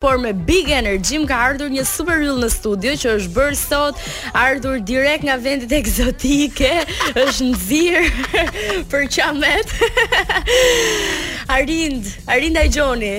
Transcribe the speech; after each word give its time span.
por 0.00 0.16
me 0.16 0.32
big 0.32 0.64
energy 0.72 1.18
më 1.20 1.26
ka 1.28 1.36
ardhur 1.44 1.68
një 1.68 1.82
super 1.84 2.22
hill 2.24 2.38
në 2.40 2.46
studio 2.54 2.94
që 3.02 3.10
është 3.18 3.32
bërë 3.36 3.56
sot 3.60 3.98
ardhur 4.42 4.78
direkt 4.90 5.26
nga 5.28 5.34
vendit 5.36 5.74
ekzotike 5.76 6.70
është 7.24 7.48
në 7.50 7.58
zirë 7.64 8.46
për 8.94 9.02
qamet 9.12 9.74
Arind, 11.56 12.08
Arind 12.32 12.56
a 12.56 12.62
Gjoni 12.72 13.10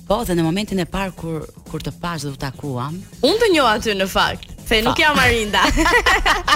Po, 0.08 0.22
dhe 0.24 0.32
në 0.38 0.44
momentin 0.46 0.78
e 0.80 0.86
parë 0.88 1.10
kur 1.20 1.42
kur 1.68 1.82
të 1.84 1.92
pash 2.00 2.22
do 2.24 2.30
u 2.36 2.38
takuam. 2.40 2.94
Unë 3.20 3.42
të 3.42 3.48
njoh 3.52 3.74
ty 3.84 3.92
në 3.98 4.06
fakt, 4.08 4.54
se 4.70 4.78
nuk 4.86 4.96
jam 5.02 5.18
Arinda. 5.20 5.66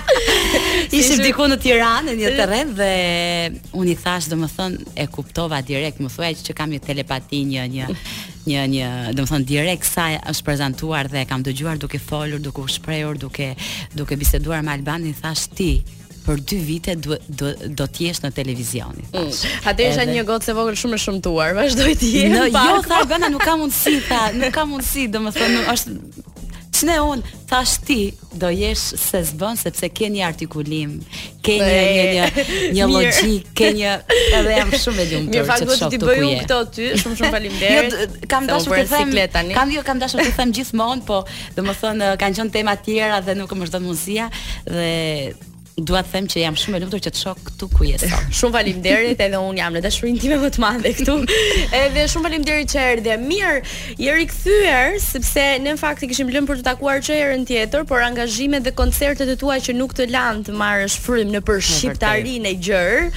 Ishim 0.97 1.21
diku 1.21 1.49
në 1.53 1.59
Tiranë 1.65 2.13
në 2.13 2.19
një 2.23 2.31
terren 2.39 2.73
dhe 2.79 2.89
unë 3.77 3.93
i 3.93 3.99
thash 4.01 4.31
domethën 4.33 4.79
e 4.95 5.11
kuptova 5.13 5.61
direkt, 5.69 6.01
më 6.01 6.13
thuaj 6.15 6.33
që 6.49 6.57
kam 6.57 6.73
një 6.73 6.81
telepati 6.87 7.43
një 7.51 7.67
një 7.75 7.89
një 8.49 8.65
një, 8.73 8.87
do 9.15 9.27
direkt 9.47 9.87
sa 9.87 10.09
është 10.19 10.45
prezantuar 10.47 11.09
dhe 11.09 11.25
kam 11.31 11.43
dëgjuar 11.47 11.79
duke 11.79 11.99
folur, 12.01 12.41
duke 12.43 12.61
u 12.61 12.67
shprehur, 12.69 13.19
duke 13.19 13.55
duke 13.95 14.17
biseduar 14.17 14.63
me 14.63 14.73
Albanin 14.73 15.15
thash 15.15 15.47
ti 15.55 15.83
për 16.23 16.43
dy 16.47 16.57
vite 16.63 16.95
do 17.03 17.17
do 17.29 17.53
do 17.75 17.87
të 17.91 18.05
jesh 18.07 18.21
në 18.23 18.31
televizion. 18.31 18.95
Mm. 19.11 19.31
Atëherësha 19.67 20.05
një 20.07 20.25
gocë 20.29 20.53
e 20.53 20.59
vogël 20.59 20.77
shumë 20.79 20.95
e 20.95 21.03
shëmtuar, 21.03 21.55
vazhdoi 21.59 21.97
të 21.99 22.11
jetë. 22.15 22.43
Jo, 22.55 22.83
tha, 22.87 23.01
bëna 23.11 23.31
nuk 23.35 23.43
ka 23.43 23.57
mundësi, 23.59 23.97
tha, 24.07 24.21
nuk 24.39 24.55
ka 24.55 24.67
mundësi, 24.71 25.09
domethënë, 25.11 25.65
është 25.75 25.97
ne 26.85 26.99
un 27.01 27.21
thash 27.49 27.79
ti 27.87 27.99
do 28.35 28.49
jesh 28.51 28.83
se 29.01 29.21
s'bën 29.25 29.57
sepse 29.61 29.89
ke 29.95 30.09
një 30.13 30.25
artikulim, 30.29 30.95
ke 31.45 31.57
një 31.61 31.83
një 31.89 32.09
një, 32.09 32.41
një 32.79 32.89
logjik, 32.93 33.51
ke 33.59 33.71
një 33.79 33.93
edhe 34.39 34.55
jam 34.59 34.73
shumë 34.85 35.05
e 35.05 35.09
lumtur. 35.13 35.35
Mi 35.37 35.43
fal 35.53 35.67
do 35.69 35.77
të 35.83 36.01
bëj 36.03 36.23
un 36.29 36.35
këto 36.41 36.59
ty, 36.79 36.89
shumë 37.05 37.21
shumë 37.21 37.33
faleminderit. 37.37 38.01
Jo, 38.01 38.27
kam 38.35 38.49
dashur 38.51 38.77
të 38.81 38.89
them, 38.97 39.55
kam 39.59 39.75
jo 39.77 39.85
kam 39.89 40.03
dashur 40.05 40.25
të 40.25 40.35
them 40.39 40.55
gjithmonë, 40.59 41.07
po 41.11 41.23
domethënë 41.59 42.13
kanë 42.25 42.41
qenë 42.41 42.57
tema 42.61 42.77
të 42.81 42.87
tjera 42.91 43.23
dhe 43.29 43.39
nuk 43.41 43.57
më 43.57 43.69
është 43.69 43.77
dhënë 43.79 43.91
mundësia 43.91 44.29
dhe 44.69 45.51
Dua 45.81 46.03
të 46.05 46.11
them 46.13 46.27
që 46.29 46.41
jam 46.43 46.57
shumë 46.59 46.77
e 46.77 46.81
lumtur 46.83 47.01
që 47.01 47.11
të 47.15 47.17
shoh 47.23 47.39
këtu 47.47 47.67
ku 47.73 47.87
je 47.89 47.99
sot. 48.03 48.27
Shumë 48.39 48.55
faleminderit, 48.59 49.21
edhe 49.25 49.39
un 49.41 49.57
jam 49.57 49.73
në 49.73 49.81
dashurinë 49.87 50.21
time 50.21 50.37
më 50.43 50.51
të 50.53 50.61
madhe 50.61 50.91
këtu. 50.99 51.15
Edhe 51.79 52.05
shumë 52.13 52.27
faleminderit 52.27 52.73
që 52.75 52.83
erdhe. 52.91 53.17
Mirë, 53.23 53.55
je 54.05 54.17
rikthyer 54.19 54.99
sepse 55.01 55.45
ne 55.65 55.73
në 55.73 55.77
fakt 55.81 56.05
i 56.05 56.11
kishim 56.11 56.29
lënë 56.35 56.51
për 56.53 56.61
të 56.61 56.67
takuar 56.67 57.01
çë 57.07 57.17
herën 57.23 57.47
tjetër, 57.49 57.87
por 57.89 58.05
angazhimet 58.05 58.67
dhe 58.67 58.75
koncertet 58.83 59.33
e 59.33 59.39
tua 59.41 59.57
që 59.65 59.75
nuk 59.79 59.97
të 59.97 60.11
lan 60.13 60.45
të 60.47 60.57
marrësh 60.61 60.99
frym 61.07 61.33
në 61.33 61.41
për 61.49 61.65
shqiptarinë 61.71 62.53
e 62.53 62.55
gjerë. 62.69 63.09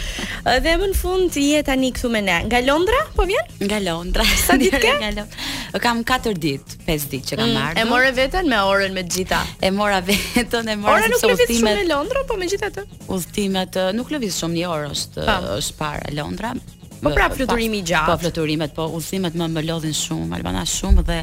Edhe 0.56 0.78
më 0.84 0.92
në 0.94 1.00
fund 1.02 1.36
je 1.44 1.60
tani 1.68 1.92
këtu 1.98 2.14
me 2.16 2.24
ne. 2.24 2.40
Nga 2.48 2.64
Londra? 2.70 3.04
Po 3.20 3.28
vjen? 3.28 3.52
Nga 3.68 3.84
Londra. 3.90 4.24
Sa 4.46 4.56
ditë 4.62 4.80
ke? 4.88 4.96
Nga 5.04 5.14
Londra 5.20 5.55
kam 5.84 6.04
4 6.08 6.36
ditë, 6.40 6.80
5 6.88 7.08
ditë 7.12 7.30
që 7.32 7.40
kam 7.40 7.50
mm, 7.52 7.60
ardhur. 7.62 7.84
E 7.84 7.88
morë 7.90 8.12
veten 8.18 8.48
me 8.52 8.60
orën 8.70 8.94
me 8.96 9.04
gjitha. 9.16 9.42
E 9.60 9.72
mora 9.76 10.00
veten, 10.04 10.70
e 10.72 10.76
mora 10.80 11.02
Ora 11.02 11.12
nuk 11.12 11.24
lëviz 11.26 11.52
shumë 11.52 11.74
në 11.82 11.86
Londra, 11.90 12.24
po 12.30 12.38
megjithatë. 12.40 12.86
Udhëtimet 13.12 13.80
nuk 13.98 14.14
lëviz 14.14 14.38
shumë 14.42 14.60
në 14.60 14.66
orë, 14.72 14.90
është 14.96 15.28
pa. 15.28 15.38
është 15.58 15.78
para 15.80 16.14
Londra. 16.16 16.54
Po 17.02 17.12
pra 17.14 17.28
fluturimi 17.32 17.82
i 17.84 17.86
gjatë. 17.86 18.14
Po 18.14 18.16
fluturimet, 18.24 18.72
po 18.76 18.88
udhëtimet 18.98 19.36
më 19.38 19.50
më 19.56 19.66
lodhin 19.70 19.94
shumë, 19.96 20.30
Albana 20.40 20.64
shumë 20.70 21.04
dhe 21.08 21.20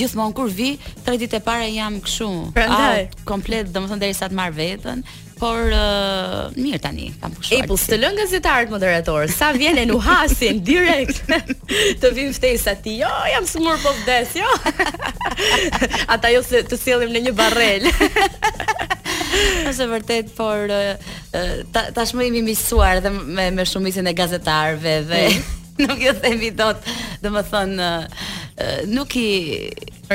gjithmonë 0.00 0.36
kur 0.36 0.50
vi, 0.52 0.72
3 1.06 1.20
ditë 1.22 1.38
e 1.40 1.44
para 1.46 1.68
jam 1.70 2.00
kështu. 2.02 2.30
Prandaj 2.58 3.04
komplet, 3.28 3.70
domethënë 3.74 4.04
derisa 4.08 4.28
të 4.30 4.36
marr 4.40 4.56
veten, 4.58 5.06
Por 5.38 5.66
uh, 5.74 6.50
mirë 6.54 6.78
tani, 6.84 7.08
kam 7.18 7.32
pushuar. 7.34 7.64
Apple 7.64 7.78
të 7.82 7.96
lën 7.98 8.18
gazetarët 8.18 8.70
moderator, 8.70 9.24
sa 9.32 9.48
vjen 9.56 9.80
e 9.82 9.86
nu 9.88 9.96
hasin 10.02 10.60
direkt. 10.66 11.24
të 12.02 12.10
vim 12.16 12.30
ftesa 12.36 12.76
ti. 12.82 12.98
Jo, 13.02 13.10
jam 13.32 13.46
smur 13.50 13.80
po 13.82 13.90
vdes, 14.02 14.36
jo. 14.38 14.54
Ata 16.14 16.30
jo 16.34 16.42
se 16.46 16.62
të 16.68 16.78
sjellim 16.78 17.14
në 17.16 17.24
një 17.28 17.34
barrel. 17.38 17.90
Është 19.72 19.90
vërtet, 19.90 20.30
por 20.38 20.70
uh, 20.70 20.94
uh 21.34 21.84
tashmë 21.96 22.28
jemi 22.28 22.44
miqësuar 22.52 23.02
dhe 23.04 23.10
me 23.18 23.50
me 23.58 23.66
shumicën 23.66 24.06
e 24.06 24.14
gazetarëve 24.14 24.94
dhe 25.08 25.24
mm. 25.26 25.50
nuk 25.88 25.98
jo 26.04 26.14
themi 26.22 26.52
dot, 26.54 26.78
domethënë 27.26 27.90
uh, 27.90 28.06
uh, 28.06 28.94
nuk 28.94 29.18
i 29.18 29.30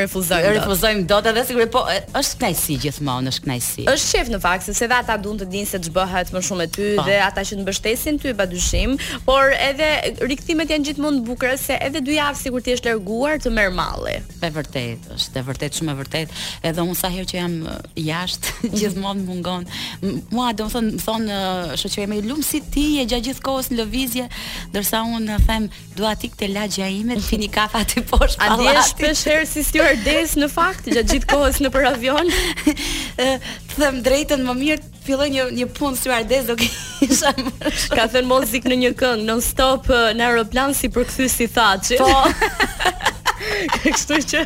refuzojmë 0.04 0.44
dot. 0.44 0.58
Refuzojmë 0.60 1.04
dot 1.10 1.28
edhe 1.30 1.44
sikur 1.48 1.70
po 1.74 1.82
është 1.90 2.40
kënaqësi 2.42 2.78
gjithmonë, 2.86 3.32
është 3.34 3.46
kënaqësi. 3.46 3.86
Është 3.92 4.12
shef 4.14 4.32
në 4.34 4.42
fakt, 4.44 4.68
sepse 4.68 4.88
dhe 4.92 4.98
ata 5.02 5.16
duan 5.22 5.40
të 5.42 5.48
dinë 5.54 5.70
se 5.74 5.82
ç'bëhet 5.86 6.32
më 6.36 6.44
shumë 6.46 6.62
me 6.62 6.68
ty 6.74 6.84
pa. 6.94 6.98
Po. 7.00 7.06
dhe 7.06 7.16
ata 7.24 7.44
që 7.48 7.58
të 7.60 7.64
mbështesin 7.66 8.18
ty 8.22 8.34
padyshim, 8.40 8.96
por 9.28 9.54
edhe 9.68 9.88
rikthimet 10.32 10.72
janë 10.74 10.90
gjithmonë 10.90 11.20
të 11.20 11.26
bukura 11.28 11.56
se 11.60 11.78
edhe 11.88 12.02
dy 12.06 12.16
javë 12.18 12.40
sigurt 12.42 12.66
ti 12.68 12.74
je 12.76 12.82
larguar 12.88 13.38
të 13.44 13.52
merr 13.56 13.74
malli. 13.78 14.18
Me 14.42 14.50
vërtet, 14.56 15.08
është 15.18 15.42
e 15.44 15.48
vërtet 15.50 15.78
shumë 15.80 15.94
e 15.96 16.00
vërtet. 16.02 16.34
Edhe 16.72 16.84
unë 16.86 16.98
sa 17.00 17.12
herë 17.14 17.28
që 17.32 17.40
jam 17.40 17.58
jashtë, 18.10 18.56
gjithmonë 18.80 19.26
mungon. 19.28 19.68
Mua 20.36 20.50
domethënë 20.56 20.96
më 20.96 21.06
thon 21.06 21.28
shoqëria 21.84 22.12
më 22.14 22.22
lum 22.30 22.44
si 22.50 22.62
ti 22.74 22.88
je 22.98 23.06
gjatë 23.12 23.28
gjithkohës 23.30 23.72
në 23.74 23.80
lëvizje, 23.82 24.28
ndërsa 24.74 25.04
unë 25.20 25.40
them 25.48 25.70
dua 26.00 26.14
tik 26.20 26.36
te 26.40 26.48
lagja 26.52 26.88
ime, 26.92 27.20
fini 27.24 27.48
kafa 27.52 27.84
ti 27.90 28.04
poshtë. 28.10 28.46
A 28.50 28.58
di 28.60 28.72
shpesh 28.92 29.24
herë 29.30 29.48
si 29.50 29.64
ti 29.70 29.80
Ardez 29.90 30.36
në 30.38 30.48
fakt 30.54 30.86
gjatë 30.92 31.10
gjithë 31.16 31.28
kohës 31.32 31.56
në 31.64 31.70
për 31.74 31.86
avion. 31.90 32.28
Të 33.18 33.80
them 33.80 33.98
drejtën 34.06 34.44
më 34.46 34.56
mirë 34.60 34.90
filloi 35.08 35.32
një 35.34 35.48
një 35.58 35.68
punë 35.80 35.98
si 35.98 36.44
do 36.50 36.56
kisha. 36.60 37.32
Ka 37.96 38.06
thënë 38.14 38.28
mozik 38.30 38.70
në 38.70 38.78
një 38.86 38.94
këngë 39.02 39.26
non 39.32 39.42
stop 39.42 39.90
në 39.90 40.28
aeroplan 40.30 40.76
si 40.78 40.90
i 40.90 41.48
thaçi. 41.58 41.98
Po. 41.98 42.20
Kështu 43.84 44.18
që 44.32 44.42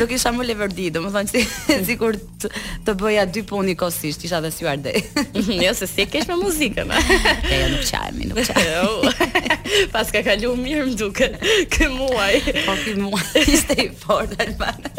do 0.00 0.06
kisha 0.10 0.32
më 0.34 0.46
leverdi, 0.48 0.88
domethënë 0.94 1.30
si 1.30 1.42
sikur 1.88 2.16
të, 2.42 2.50
të 2.86 2.94
bëja 3.00 3.24
dy 3.32 3.42
puni 3.48 3.74
kosisht, 3.80 4.24
isha 4.28 4.40
dhe 4.44 4.50
si 4.54 4.68
ardhe. 4.68 4.92
Mhm, 5.24 5.58
jo 5.64 5.72
se 5.78 5.88
si 5.90 6.06
kesh 6.12 6.26
me 6.30 6.36
muzikën. 6.40 6.90
e 6.98 7.60
jo 7.60 7.68
nuk 7.74 7.86
çajmi, 7.88 8.30
nuk 8.32 8.40
çaj. 8.48 9.86
Pas 9.94 10.10
ka 10.14 10.24
kalu 10.26 10.52
mirë 10.60 10.86
më 10.90 10.96
duket. 11.00 11.38
Ky 11.74 11.88
muaj. 11.94 12.40
Po 12.66 12.76
ky 12.84 12.96
muaj 13.00 13.44
ishte 13.44 13.78
i 13.86 13.88
fortë 14.02 14.42
Alban. 14.44 14.90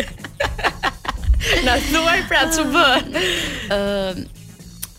Na 1.68 1.78
thuaj 1.92 2.24
pra 2.32 2.46
ç'u 2.56 2.66
bë. 2.74 2.90
Ëm 3.80 4.26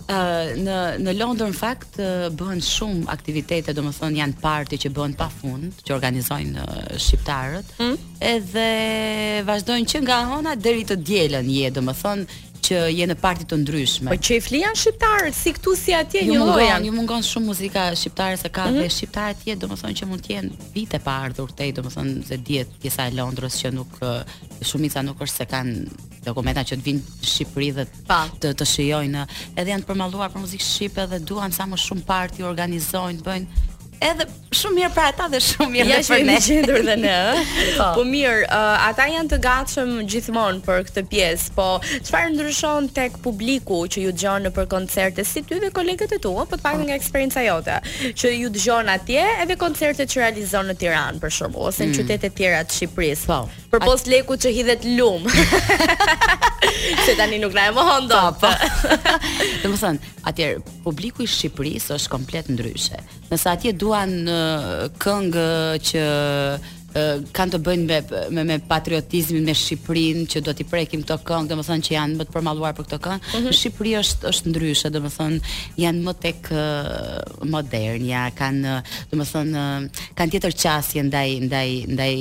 në 0.08 0.76
në 1.02 1.12
Londër 1.18 1.48
në 1.50 1.56
fakt 1.56 1.96
uh, 1.98 2.30
bëhen 2.38 2.60
shumë 2.62 3.08
aktivitete, 3.10 3.72
domethënë 3.74 4.18
janë 4.20 4.36
parti 4.42 4.78
që 4.84 4.90
bëhen 4.94 5.14
pafund, 5.18 5.72
që 5.86 5.94
organizojnë 5.94 6.62
uh, 6.62 6.96
shqiptarët. 7.00 7.66
Mm? 7.78 7.98
Edhe 8.26 9.42
vazhdojnë 9.48 9.86
që 9.90 10.02
nga 10.06 10.20
hona 10.30 10.54
deri 10.56 10.86
të 10.88 10.96
dielën 11.06 11.50
je, 11.56 11.70
domethënë 11.80 12.45
që 12.66 12.78
je 12.98 13.06
në 13.08 13.14
parti 13.22 13.46
të 13.46 13.56
ndryshme. 13.62 14.10
Po 14.10 14.18
qefli 14.28 14.62
janë 14.64 14.78
shqiptarë, 14.80 15.28
si 15.36 15.52
këtu 15.56 15.74
si 15.78 15.94
atje 15.96 16.24
një 16.26 16.38
lloj 16.40 16.64
janë. 16.66 16.88
Ju 16.88 16.94
mungon 16.96 17.22
shumë 17.26 17.50
muzika 17.52 17.84
shqiptare 17.98 18.36
se 18.40 18.48
ka 18.50 18.64
mm 18.64 18.72
-hmm. 18.74 18.80
dhe 18.80 18.96
shqiptarë 18.96 19.34
atje, 19.36 19.56
domethënë 19.62 19.98
që 20.00 20.08
mund 20.10 20.22
të 20.26 20.30
jenë 20.34 20.50
vite 20.74 20.98
pa 21.06 21.12
ardhur 21.26 21.48
te, 21.58 21.64
domethënë 21.76 22.26
se 22.28 22.36
dihet 22.46 22.68
pjesa 22.82 23.02
e 23.08 23.12
Londrës 23.20 23.54
që 23.62 23.68
nuk 23.78 23.92
shumica 24.68 25.00
nuk 25.06 25.18
është 25.24 25.36
se 25.40 25.44
kanë 25.52 25.74
dokumenta 26.26 26.60
që 26.68 26.74
të 26.76 26.84
vinë 26.88 27.00
në 27.00 27.28
Shqipëri 27.32 27.70
dhe 27.76 27.84
pa. 28.08 28.20
të 28.40 28.46
të 28.58 28.64
shijojnë, 28.72 29.22
edhe 29.60 29.70
janë 29.72 29.86
përmalluar 29.88 30.28
për 30.32 30.40
muzikë 30.44 30.64
shqipe 30.72 31.02
dhe 31.10 31.18
duan 31.28 31.50
sa 31.56 31.62
më 31.70 31.76
shumë 31.84 32.04
parti 32.12 32.40
organizojnë, 32.52 33.22
bëjnë 33.26 33.46
edhe 34.02 34.26
shumë 34.56 34.76
mirë 34.78 34.90
për 34.94 35.02
ata 35.10 35.26
dhe 35.32 35.38
shumë 35.42 35.70
mirë 35.72 35.88
ja, 35.94 35.98
për 35.98 36.24
ne. 36.26 36.36
Ja, 36.36 36.42
shumë 36.46 36.60
mirë 36.66 36.84
dhe 36.86 36.96
ne, 37.00 37.44
po. 37.78 37.86
po 37.98 38.04
mirë, 38.08 38.40
uh, 38.44 38.84
ata 38.88 39.06
janë 39.12 39.30
të 39.34 39.38
gatshëm 39.44 39.92
gjithmonë 40.12 40.62
për 40.66 40.84
këtë 40.88 41.04
pjesë, 41.10 41.54
po 41.56 41.68
çfarë 42.08 42.32
ndryshon 42.34 42.90
tek 42.96 43.18
publiku 43.24 43.80
që 43.92 44.04
ju 44.06 44.12
dëgjon 44.16 44.46
në 44.48 44.52
për 44.58 44.68
koncerte 44.74 45.24
si 45.26 45.42
ty 45.48 45.60
dhe 45.62 45.72
kolegët 45.76 46.16
e 46.16 46.20
tua, 46.26 46.44
po 46.48 46.58
të 46.58 46.64
paktën 46.66 46.86
nga 46.90 46.98
eksperjenca 46.98 47.44
jote, 47.46 47.78
që 48.22 48.34
ju 48.36 48.52
dëgjon 48.56 48.92
atje 48.96 49.26
edhe 49.46 49.58
koncertet 49.60 50.12
që 50.12 50.22
realizon 50.24 50.70
në 50.72 50.76
Tiranë 50.82 51.22
për 51.22 51.32
shembull 51.38 51.70
ose 51.70 51.86
në 51.86 51.92
mm. 51.92 51.96
qytete 52.00 52.28
të 52.30 52.34
tjera 52.40 52.60
të 52.68 52.76
Shqipërisë. 52.80 53.30
Po 53.32 53.44
për 53.76 53.84
pos 53.84 54.04
leku 54.08 54.36
që 54.40 54.52
hidhet 54.56 54.84
lum. 54.96 55.26
Se 57.06 57.16
tani 57.18 57.38
nuk 57.42 57.54
na 57.54 57.66
e 57.70 57.74
mohon 57.76 58.06
hondo. 58.08 58.18
Po. 58.40 58.50
Do 59.64 59.72
të 59.72 59.78
thënë, 59.80 60.12
atje 60.30 60.48
publiku 60.84 61.24
i 61.26 61.30
Shqipërisë 61.30 61.96
është 61.98 62.12
komplet 62.12 62.48
ndryshe. 62.52 63.00
Nësa 63.30 63.56
atje 63.58 63.74
duan 63.80 64.16
këngë 65.02 65.48
që 65.90 66.06
kanë 67.36 67.52
të 67.52 67.58
bëjnë 67.66 67.86
me 67.90 68.20
me, 68.32 68.44
me 68.52 68.56
patriotizmin 68.70 69.44
me 69.46 69.54
Shqipërinë 69.56 70.22
që 70.32 70.40
do 70.46 70.52
t'i 70.56 70.64
prekim 70.68 71.02
këto 71.04 71.18
këngë, 71.28 71.48
domethënë 71.50 71.84
që 71.88 71.94
janë 71.96 72.18
më 72.20 72.26
të 72.30 72.34
përmalluar 72.36 72.74
për 72.78 72.86
këto 72.88 72.98
këngë. 73.06 73.20
Mm 73.22 73.38
-hmm. 73.44 73.56
Shqipëria 73.58 74.02
është 74.04 74.30
është 74.30 74.52
ndryshe, 74.52 74.92
domethënë 74.94 75.54
janë 75.84 76.04
më 76.06 76.14
tek 76.24 76.50
modernja, 77.54 78.22
kanë 78.38 78.76
domethënë 79.12 79.64
kanë 80.16 80.36
tjetër 80.36 80.56
qasje 80.62 81.02
ndaj 81.10 81.30
ndaj 81.48 81.70
ndaj 81.94 82.14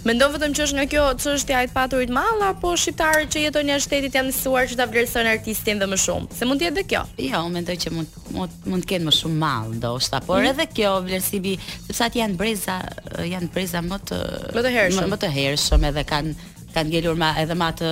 Mendon 0.07 0.33
vetëm 0.35 0.55
që 0.57 0.65
është 0.67 0.77
nga 0.79 0.87
kjo 0.91 1.03
çështja 1.23 1.61
e 1.67 1.71
paturit 1.75 2.13
mall 2.13 2.43
apo 2.49 2.73
shqiptarët 2.79 3.31
që 3.33 3.43
jetojnë 3.47 3.75
në 3.75 3.79
shtetit 3.85 4.17
janë 4.19 4.31
mësuar 4.33 4.69
që 4.71 4.79
ta 4.81 4.87
vlerësojnë 4.91 5.33
artistin 5.35 5.83
dhe 5.83 5.89
më 5.91 5.99
shumë. 6.03 6.31
Se 6.39 6.49
mund 6.49 6.61
të 6.63 6.69
jetë 6.69 6.77
edhe 6.77 6.89
kjo. 6.93 7.03
Jo, 7.29 7.43
mendoj 7.55 7.77
që 7.85 7.93
mund 7.95 8.19
mund, 8.37 8.59
mund 8.73 8.87
të 8.87 8.91
kenë 8.95 9.07
më 9.11 9.15
shumë 9.21 9.41
mall 9.43 9.71
ndoshta, 9.79 10.21
por 10.27 10.43
mm. 10.43 10.51
edhe 10.53 10.67
kjo 10.77 10.93
vlerësimi, 11.07 11.55
sepse 11.87 12.07
atë 12.09 12.23
janë 12.25 12.39
breza, 12.41 12.79
janë 13.31 13.53
breza 13.55 13.85
më 13.87 14.01
të 14.11 14.23
më 14.59 14.67
të 14.67 14.75
hershëm, 14.81 15.11
më 15.15 15.21
të 15.27 15.35
hershëm 15.39 15.89
edhe 15.93 16.07
kanë 16.13 16.35
ka 16.77 16.85
ngelur 16.85 17.17
ma 17.23 17.31
edhe 17.41 17.57
ma 17.57 17.71
të 17.73 17.89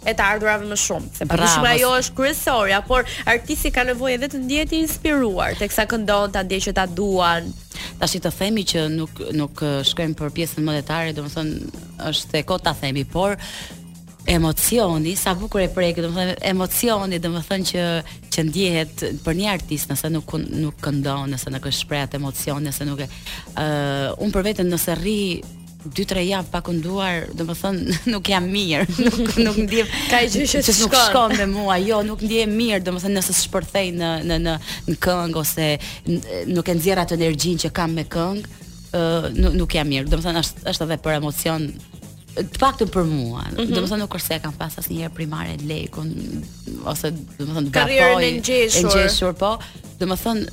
e 0.05 0.13
të 0.15 0.25
ardhurave 0.35 0.67
më 0.71 0.81
shumë. 0.85 1.13
Se 1.21 1.29
për 1.31 1.45
shkak 1.45 1.71
ajo 1.75 1.93
është 2.01 2.19
kryesorja, 2.19 2.81
por 2.89 3.07
artisti 3.35 3.73
ka 3.75 3.87
nevojë 3.91 4.19
edhe 4.19 4.33
të 4.35 4.43
ndihet 4.45 4.75
i 4.77 4.83
inspiruar 4.85 5.57
teksa 5.61 5.87
këndon 5.91 6.35
ta 6.35 6.43
ndjejë 6.45 6.67
që 6.71 6.77
ta 6.81 6.89
duan. 6.91 7.49
Tashi 8.01 8.21
të 8.23 8.31
themi 8.35 8.65
që 8.69 8.87
nuk 8.93 9.21
nuk 9.37 9.63
eh, 9.65 9.81
shkojmë 9.91 10.17
për 10.19 10.33
pjesën 10.37 10.65
monetare, 10.67 11.15
domethënë 11.17 11.83
është 12.11 12.39
e 12.41 12.45
kota 12.49 12.73
themi, 12.79 13.03
por 13.09 13.37
emocioni, 14.25 15.15
sa 15.17 15.35
bukur 15.39 15.61
e 15.63 15.69
prek, 15.73 16.01
domethënë 16.05 16.37
emocioni, 16.51 17.19
domethënë 17.23 17.67
që 17.69 17.85
që 18.35 18.45
ndjehet 18.49 19.05
për 19.25 19.37
një 19.41 19.51
artist, 19.53 19.91
nëse 19.93 20.11
nuk 20.15 20.33
nuk 20.49 20.79
këndon, 20.83 21.29
nëse 21.35 21.53
nuk 21.53 21.69
është 21.69 21.85
shpreh 21.85 22.05
atë 22.07 22.19
emocion, 22.21 22.65
nëse 22.67 22.87
nuk 22.89 23.05
e 23.05 23.11
uh, 23.11 24.17
un 24.25 24.33
për 24.35 24.49
veten 24.49 24.73
nëse 24.73 24.97
rri 24.99 25.19
2-3 25.85 26.23
javë 26.25 26.49
pa 26.51 26.63
kënduar, 26.65 27.29
do 27.37 27.45
thënë, 27.53 27.99
nuk 28.13 28.29
jam 28.33 28.49
mirë, 28.49 28.87
nuk, 29.05 29.37
nuk 29.45 29.61
ndihem, 29.67 29.93
ka 30.09 30.23
i 30.25 30.31
gjyshe 30.33 30.65
që 30.65 30.77
shkon. 30.81 30.89
nuk 30.89 30.99
shkon 31.11 31.53
mua, 31.53 31.77
jo, 31.85 32.01
nuk 32.09 32.25
ndihem 32.25 32.57
mirë, 32.57 32.81
do 32.89 32.97
thënë, 32.97 33.19
nëse 33.21 33.37
shpërthej 33.45 33.93
në, 34.01 34.15
në, 34.31 34.41
në, 34.49 34.57
në 34.89 34.99
këngë, 35.05 35.41
ose 35.43 36.45
nuk 36.49 36.69
e 36.73 36.79
nëzirat 36.81 37.13
të 37.13 37.21
energjin 37.21 37.61
që 37.67 37.75
kam 37.77 37.95
me 38.01 38.09
këngë, 38.11 38.63
nuk 39.59 39.73
jam 39.75 39.89
mirë, 39.91 40.07
do 40.09 40.21
është, 40.23 40.65
është 40.71 40.97
për 41.03 41.19
emocion, 41.21 41.67
të 42.39 42.61
paktën 42.61 42.89
për 42.91 43.05
mua. 43.07 43.43
Mm 43.51 43.57
-hmm. 43.59 43.73
Domethënë 43.77 43.99
nuk 44.03 44.15
është 44.19 44.27
se 44.35 44.39
kam 44.45 44.53
pas 44.59 44.79
asnjëherë 44.81 45.15
primare 45.17 45.55
lekun 45.69 46.11
ose 46.91 47.11
domethënë 47.15 47.71
gatoj. 47.71 47.81
Karrierën 47.81 48.21
e 48.29 48.33
ngjeshur. 48.39 48.89
Ngjeshur 48.95 49.33
po. 49.39 49.53
Domethënë 49.99 50.49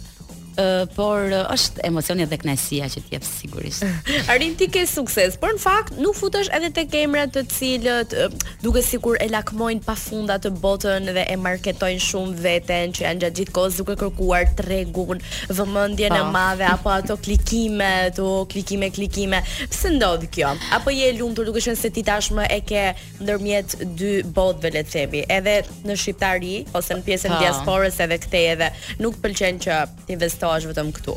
por 0.95 1.31
është 1.31 1.85
emocioni 1.87 2.25
dhe 2.27 2.37
kënaësia 2.41 2.87
që 2.91 3.01
t'jep 3.07 3.23
sigurisht. 3.23 3.85
Arrin 4.29 4.55
ti 4.59 4.67
ke 4.73 4.83
sukses, 4.89 5.37
por 5.39 5.53
në 5.55 5.59
fakt 5.63 5.97
nuk 6.01 6.15
futesh 6.17 6.49
edhe 6.53 6.69
te 6.75 6.83
kemrat 6.91 7.31
të 7.35 7.43
cilët 7.51 8.15
duke 8.63 8.81
sikur 8.83 9.17
e 9.23 9.29
lakmojnë 9.31 9.83
pafund 9.85 10.31
atë 10.35 10.51
botën 10.61 11.07
dhe 11.07 11.23
e 11.33 11.37
marketojnë 11.39 12.03
shumë 12.03 12.35
veten 12.43 12.91
që 12.95 13.05
janë 13.05 13.21
gjatë 13.25 13.47
kohës 13.55 13.79
duke 13.79 13.95
kërkuar 14.01 14.49
tregun, 14.57 15.21
vëmendjen 15.51 16.15
e 16.15 16.19
po. 16.25 16.31
madhe 16.33 16.67
apo 16.71 16.91
ato 16.91 17.17
klikime, 17.17 17.89
ato 18.09 18.43
klikime, 18.51 18.91
klikime. 18.91 19.41
Pse 19.71 19.93
ndodh 19.95 20.27
kjo? 20.33 20.51
Apo 20.75 20.91
je 20.91 21.13
lumtur 21.19 21.47
duke 21.47 21.63
qenë 21.63 21.79
se 21.79 21.93
ti 21.95 22.03
tashmë 22.07 22.49
e 22.51 22.59
ke 22.67 22.83
ndërmjet 23.21 23.77
dy 23.97 24.13
botëve 24.25 24.73
le 24.75 24.83
të 24.83 24.91
themi, 24.91 25.23
edhe 25.31 25.61
në 25.87 25.97
shqiptari 25.99 26.61
ose 26.75 26.97
në 26.99 27.05
pjesën 27.07 27.35
po. 27.37 27.41
diasporës 27.45 28.01
edhe 28.03 28.17
kthej 28.27 28.45
edhe 28.57 28.71
nuk 28.99 29.17
pëlqen 29.23 29.61
që 29.63 29.79
ti 30.07 30.15
është 30.49 30.71
vetëm 30.71 30.89
këtu. 30.95 31.15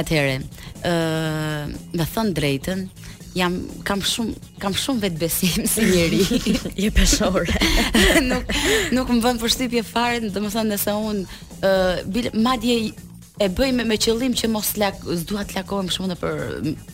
Atëherë, 0.00 0.36
ë, 0.40 0.92
uh, 0.92 1.74
me 1.94 2.06
thënë 2.08 2.34
drejtën, 2.36 2.84
jam 3.34 3.56
kam 3.86 3.98
shumë 3.98 4.52
kam 4.62 4.74
shumë 4.78 5.02
vetbesim 5.08 5.66
si 5.66 5.86
njerëj, 5.86 6.30
Je 6.84 6.90
peshore. 6.94 7.46
nuk 8.30 8.44
nuk 8.94 9.10
më 9.10 9.20
vën 9.26 9.42
përshtypje 9.42 9.84
fare, 9.86 10.20
domethënë 10.34 10.78
se 10.80 10.94
un 10.96 11.24
ë 11.60 11.74
uh, 12.02 12.38
madje 12.44 12.80
e 13.34 13.48
bëj 13.50 13.72
me, 13.74 13.82
me 13.82 13.96
qëllim 13.98 14.34
që 14.38 14.46
mos 14.54 14.68
lak, 14.78 15.00
s'dua 15.18 15.42
të 15.44 15.56
lakohem 15.56 15.88
shumë 15.90 16.08
në 16.12 16.16
për 16.20 16.42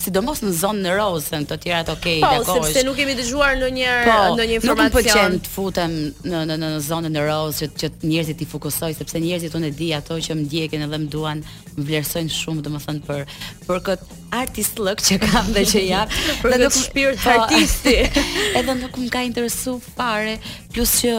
sidomos 0.00 0.40
në 0.40 0.52
zonën 0.56 0.86
e 0.88 0.92
rozën, 0.96 1.42
të 1.50 1.58
tjerat 1.60 1.90
okay, 1.92 2.22
po, 2.22 2.30
lakohesh. 2.32 2.62
Po, 2.64 2.70
sepse 2.70 2.84
nuk 2.86 2.96
kemi 2.96 3.12
dëgjuar 3.18 3.58
ndonjëherë 3.60 4.06
po, 4.06 4.14
ndonjë 4.38 4.56
informacion. 4.56 4.88
Nuk 4.88 4.94
po 4.94 5.02
pëlqen 5.10 5.36
të 5.44 5.52
futem 5.52 5.96
në 6.24 6.40
në 6.48 6.54
në, 6.56 6.70
në 6.76 6.78
zonën 6.86 7.18
e 7.20 7.24
rozë 7.28 7.68
që, 7.68 7.74
që 7.82 7.90
njerëzit 8.08 8.40
i 8.40 8.48
fokusojnë 8.54 8.98
sepse 9.02 9.22
njerëzit 9.26 9.58
unë 9.60 9.68
e 9.68 9.72
di 9.82 9.90
ato 9.98 10.16
që 10.16 10.38
më 10.40 10.48
djegën 10.54 10.86
edhe 10.88 11.00
më 11.04 11.10
duan, 11.12 11.44
më 11.74 11.86
vlerësojnë 11.90 12.34
shumë 12.38 12.64
domethënë 12.70 13.04
për 13.10 13.36
për 13.66 13.84
kët 13.90 14.16
artist 14.40 14.80
look 14.80 15.04
që 15.10 15.20
kam 15.28 15.52
dhe 15.52 15.66
që 15.74 15.84
jap, 15.90 16.16
për 16.40 16.56
këtë 16.56 16.72
shpirt 16.80 17.22
po, 17.28 17.36
artisti. 17.36 17.98
Edhe 18.62 18.78
nuk 18.80 18.96
më 18.96 19.12
ka 19.12 19.26
interesuar 19.28 19.84
fare, 19.92 20.38
plus 20.72 20.96
që 21.04 21.14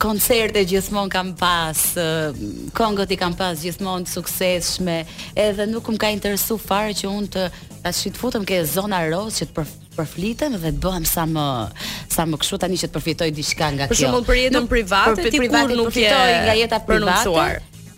koncerte 0.00 0.62
gjithmonë 0.68 1.12
kam 1.12 1.30
pas, 1.38 1.80
uh, 2.00 2.36
këngët 2.76 3.12
i 3.14 3.18
kam 3.20 3.34
pas 3.36 3.60
gjithmonë 3.60 4.08
të 4.08 4.14
suksesshme, 4.16 4.96
edhe 5.38 5.66
nuk 5.70 5.90
më 5.92 6.00
ka 6.02 6.10
interesu 6.16 6.56
fare 6.62 6.94
që 6.96 7.08
unë 7.12 7.32
të 7.36 7.46
ta 7.84 7.92
shit 7.96 8.18
futem 8.20 8.44
ke 8.48 8.62
zona 8.68 9.02
roz 9.12 9.40
që 9.42 9.50
të 9.50 9.56
për, 9.58 9.70
përflitem 9.98 10.54
dhe 10.62 10.72
të 10.72 10.82
bëhem 10.82 11.06
sa 11.08 11.26
më 11.28 11.46
sa 12.12 12.26
më 12.28 12.40
kështu 12.42 12.58
tani 12.64 12.78
që 12.80 12.88
të 12.90 12.94
përfitoj 12.96 13.28
diçka 13.36 13.68
nga 13.76 13.86
kjo. 13.88 13.92
Për 13.94 14.00
shembull 14.04 14.26
për 14.28 14.40
jetën 14.44 14.70
private, 14.72 15.26
ti 15.30 15.42
kur 15.44 15.76
nuk 15.78 15.98
je 15.98 16.14
nga 16.14 16.54
jeta 16.58 16.80
private 16.86 17.50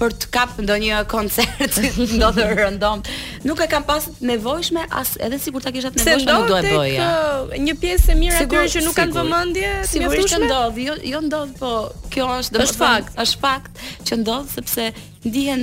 për 0.02 0.14
të 0.18 0.28
kap 0.34 0.56
ndonjë 0.58 1.04
koncert, 1.10 1.76
ndonjë 2.16 2.46
rëndom 2.58 3.04
nuk 3.44 3.60
e 3.60 3.66
kam 3.66 3.82
pas 3.84 4.06
nevojshme 4.22 4.86
as 4.90 5.16
edhe 5.18 5.38
sikur 5.42 5.62
ta 5.62 5.72
kisha 5.74 5.90
të 5.90 6.00
nevojshme 6.02 6.34
nuk 6.34 6.48
do 6.50 6.58
e 6.58 6.74
bëja. 6.74 7.06
Uh, 7.06 7.54
një 7.66 7.74
pjesë 7.82 8.14
e 8.14 8.18
mirë 8.20 8.42
aty 8.42 8.62
që 8.76 8.82
nuk 8.86 8.96
kanë 8.98 9.16
vëmendje, 9.16 9.72
sigurisht 9.90 10.34
që 10.34 10.40
ndodh, 10.46 10.80
jo 10.86 10.96
jo 11.14 11.22
ndodh, 11.26 11.56
po 11.58 11.72
kjo 12.14 12.26
është 12.42 12.60
është 12.66 12.80
fakt, 12.80 13.14
është 13.18 13.40
fakt 13.42 13.80
që 14.08 14.18
ndodh 14.20 14.50
sepse 14.52 14.86
ndihen 15.24 15.62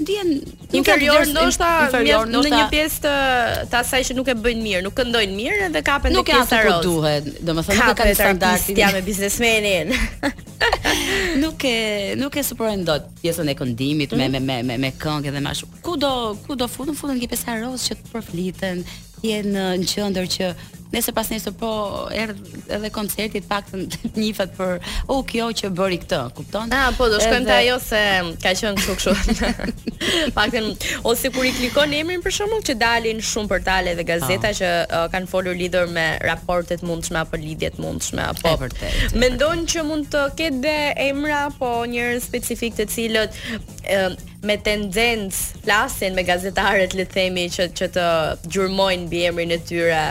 ndihen 0.00 0.30
një 0.74 0.82
periudhë 0.86 1.32
ndoshta 1.32 1.68
në 1.94 2.42
një 2.54 2.62
pjesë 2.72 3.00
të 3.04 3.14
të 3.72 3.78
asaj 3.80 4.00
që 4.10 4.16
nuk 4.18 4.30
e 4.30 4.36
bëjnë 4.44 4.64
mirë, 4.66 4.82
nuk 4.86 4.94
këndojnë 5.00 5.36
mirë 5.40 5.68
dhe 5.74 5.82
kapen 5.86 6.14
të 6.16 6.24
pjesa 6.28 6.60
rrot. 6.62 6.86
Nuk 6.86 6.86
e 6.86 6.86
duhet, 6.86 7.28
domethënë 7.48 7.78
nuk 7.80 7.86
e 7.88 7.96
kanë 8.02 8.16
standardin 8.20 8.80
jam 8.84 8.96
me 8.98 9.02
biznesmenin. 9.08 9.92
Nuk 11.40 11.62
e 11.64 12.12
nuk 12.20 12.34
e 12.36 12.42
suporojnë 12.44 12.84
dot 12.84 13.06
pjesën 13.22 13.48
e 13.48 13.54
këndimit 13.56 14.12
me 14.18 14.26
mm. 14.26 14.32
me 14.34 14.40
me 14.44 14.56
me 14.66 14.76
me 14.84 14.90
këngë 15.00 15.32
dhe 15.32 15.40
më 15.42 15.52
shumë. 15.60 15.78
Ku 15.86 15.94
do 16.02 16.10
ku 16.44 16.56
do 16.58 16.66
futen 16.68 16.96
futen 16.98 17.16
një 17.20 17.28
pjesa 17.32 17.54
rrot 17.62 17.80
që 17.86 17.96
të 18.00 18.12
përfliten, 18.12 18.82
të 19.20 19.24
jenë 19.30 19.56
uh, 19.56 19.72
në 19.80 19.88
qendër 19.94 20.28
që 20.36 20.50
Nëse 20.90 21.12
pas 21.14 21.28
nesër 21.30 21.52
po 21.54 21.68
erdh 22.10 22.38
edhe 22.74 22.88
koncerti, 22.90 23.38
të 23.42 23.46
paktën 23.50 23.84
nifet 24.18 24.56
për 24.56 24.72
u 24.82 25.18
uh, 25.20 25.24
kjo 25.28 25.44
që 25.60 25.68
bëri 25.78 25.98
këtë, 26.02 26.18
kupton? 26.34 26.72
Ah, 26.74 26.88
po 26.98 27.06
do 27.12 27.20
shkojmë 27.22 27.46
te 27.46 27.52
ajo 27.60 27.76
se 27.84 28.00
ka 28.42 28.50
qenë 28.58 28.86
kështu 28.88 28.96
kështu. 28.98 29.50
Paktën 30.38 30.66
ose 31.06 31.30
kur 31.34 31.46
i 31.46 31.52
klikon 31.54 31.94
emrin 32.00 32.24
për 32.24 32.34
shembull 32.34 32.64
që 32.66 32.76
dalin 32.80 33.22
shumë 33.22 33.50
portale 33.52 33.92
dhe 33.98 34.06
gazeta 34.08 34.50
ah. 34.50 34.56
që 34.60 34.70
uh, 34.80 35.04
kanë 35.14 35.30
folur 35.30 35.54
lidhur 35.60 35.92
me 35.94 36.08
raporte 36.26 36.80
të 36.82 36.88
mundshme 36.90 37.22
apo 37.22 37.38
lidhje 37.40 37.70
të 37.76 37.84
mundshme 37.86 38.26
apo 38.26 38.56
Mendon 39.20 39.62
që 39.70 39.86
mund 39.86 40.10
të 40.10 40.24
ketë 40.42 40.60
dhe 40.66 40.74
emra 41.06 41.44
apo 41.52 41.70
njerëz 41.94 42.26
specifik 42.26 42.74
të 42.80 42.88
cilët 42.90 43.40
me 44.46 44.58
tendencë 44.66 45.62
flasin 45.64 46.14
me 46.18 46.24
gazetarët 46.26 46.94
le 46.98 47.04
të 47.06 47.14
themi 47.18 47.46
që 47.52 47.70
që 47.78 47.90
të 47.96 48.08
gjurmojnë 48.54 49.06
mbi 49.08 49.24
emrin 49.30 49.54
e 49.56 49.60
tyre 49.70 50.04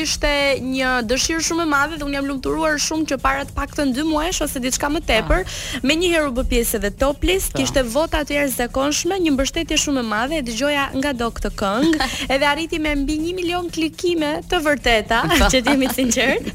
ishte 0.00 0.30
një 0.64 0.92
dëshirë 1.10 1.44
shumë 1.48 1.66
e 1.66 1.70
madhe 1.72 1.98
dhe 2.00 2.06
un 2.08 2.16
jam 2.16 2.28
lumturuar 2.30 2.78
shumë 2.86 3.08
që 3.12 3.18
para 3.24 3.44
të 3.48 3.56
paktën 3.56 3.92
2 3.96 4.06
muajsh 4.10 4.42
ose 4.46 4.62
diçka 4.64 4.90
më 4.94 5.02
tepër, 5.10 5.44
ah. 5.44 5.86
me 5.86 5.96
një 6.02 6.12
herë 6.14 6.30
u 6.30 6.34
bë 6.38 6.46
pjesë 6.52 6.80
edhe 6.80 6.92
top 7.04 7.24
list, 7.30 7.52
po. 7.54 7.60
kishte 7.62 7.84
vota 7.94 8.22
të 8.26 8.38
jashtëzakonshme, 8.38 9.20
një 9.26 9.34
mbështetje 9.36 9.80
shumë 9.84 10.04
e 10.04 10.08
madhe 10.12 10.40
e 10.40 10.44
dëgjoja 10.48 10.86
nga 10.98 11.12
do 11.22 11.30
këtë 11.38 11.52
këngë, 11.62 12.08
edhe 12.36 12.48
arriti 12.52 12.82
me 12.86 12.94
mbi 13.02 13.18
1 13.32 13.36
milion 13.40 13.70
klikime 13.72 14.36
të 14.50 14.62
vërteta, 14.68 15.22
po. 15.32 15.42
që 15.48 15.62
të 15.66 15.74
jemi 15.74 15.90
sinqert, 15.96 16.52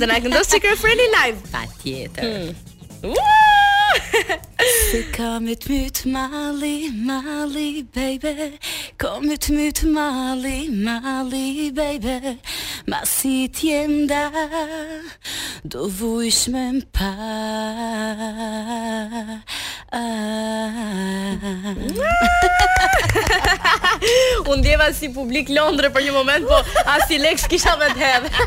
do 0.00 0.06
na 0.06 0.18
këndosh 0.22 0.46
Secret 0.52 0.78
Friendly 0.78 1.04
in 1.10 1.14
live. 1.18 1.38
Patjetër. 1.52 2.54
Hmm. 3.02 3.14
Se 4.92 5.00
kam 5.14 5.46
e 5.50 5.52
të 5.58 6.06
mali, 6.12 6.76
mali, 7.06 7.68
baby 7.94 8.32
Kom 8.98 9.30
e 9.30 9.36
të 9.38 9.86
mali, 9.94 10.66
mali, 10.84 11.70
baby 11.74 12.36
Ma 12.90 13.00
si 13.06 13.48
t'jem 13.54 14.06
da 14.10 14.22
Do 15.64 15.86
vujsh 15.94 16.48
me 16.52 16.64
m'pa 16.80 17.12
Unë 24.50 24.62
djeva 24.66 24.88
si 24.98 25.06
publik 25.16 25.46
Londre 25.54 25.88
për 25.96 26.02
një 26.08 26.12
moment 26.18 26.44
Po 26.50 26.58
as 26.84 27.06
i 27.14 27.16
Lex 27.24 27.38
kisha 27.54 27.72
me 27.80 27.88
t'hedhe 27.94 28.28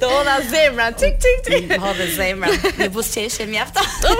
Të 0.00 0.08
hodha 0.08 0.36
zemra 0.50 0.86
Tik, 0.96 1.18
tik, 1.20 1.40
tik 1.46 1.70
Të 1.76 2.04
zemra 2.16 2.48
Në 2.78 2.86
busë 2.94 3.24
që 3.34 3.44
mjafto 3.50 3.80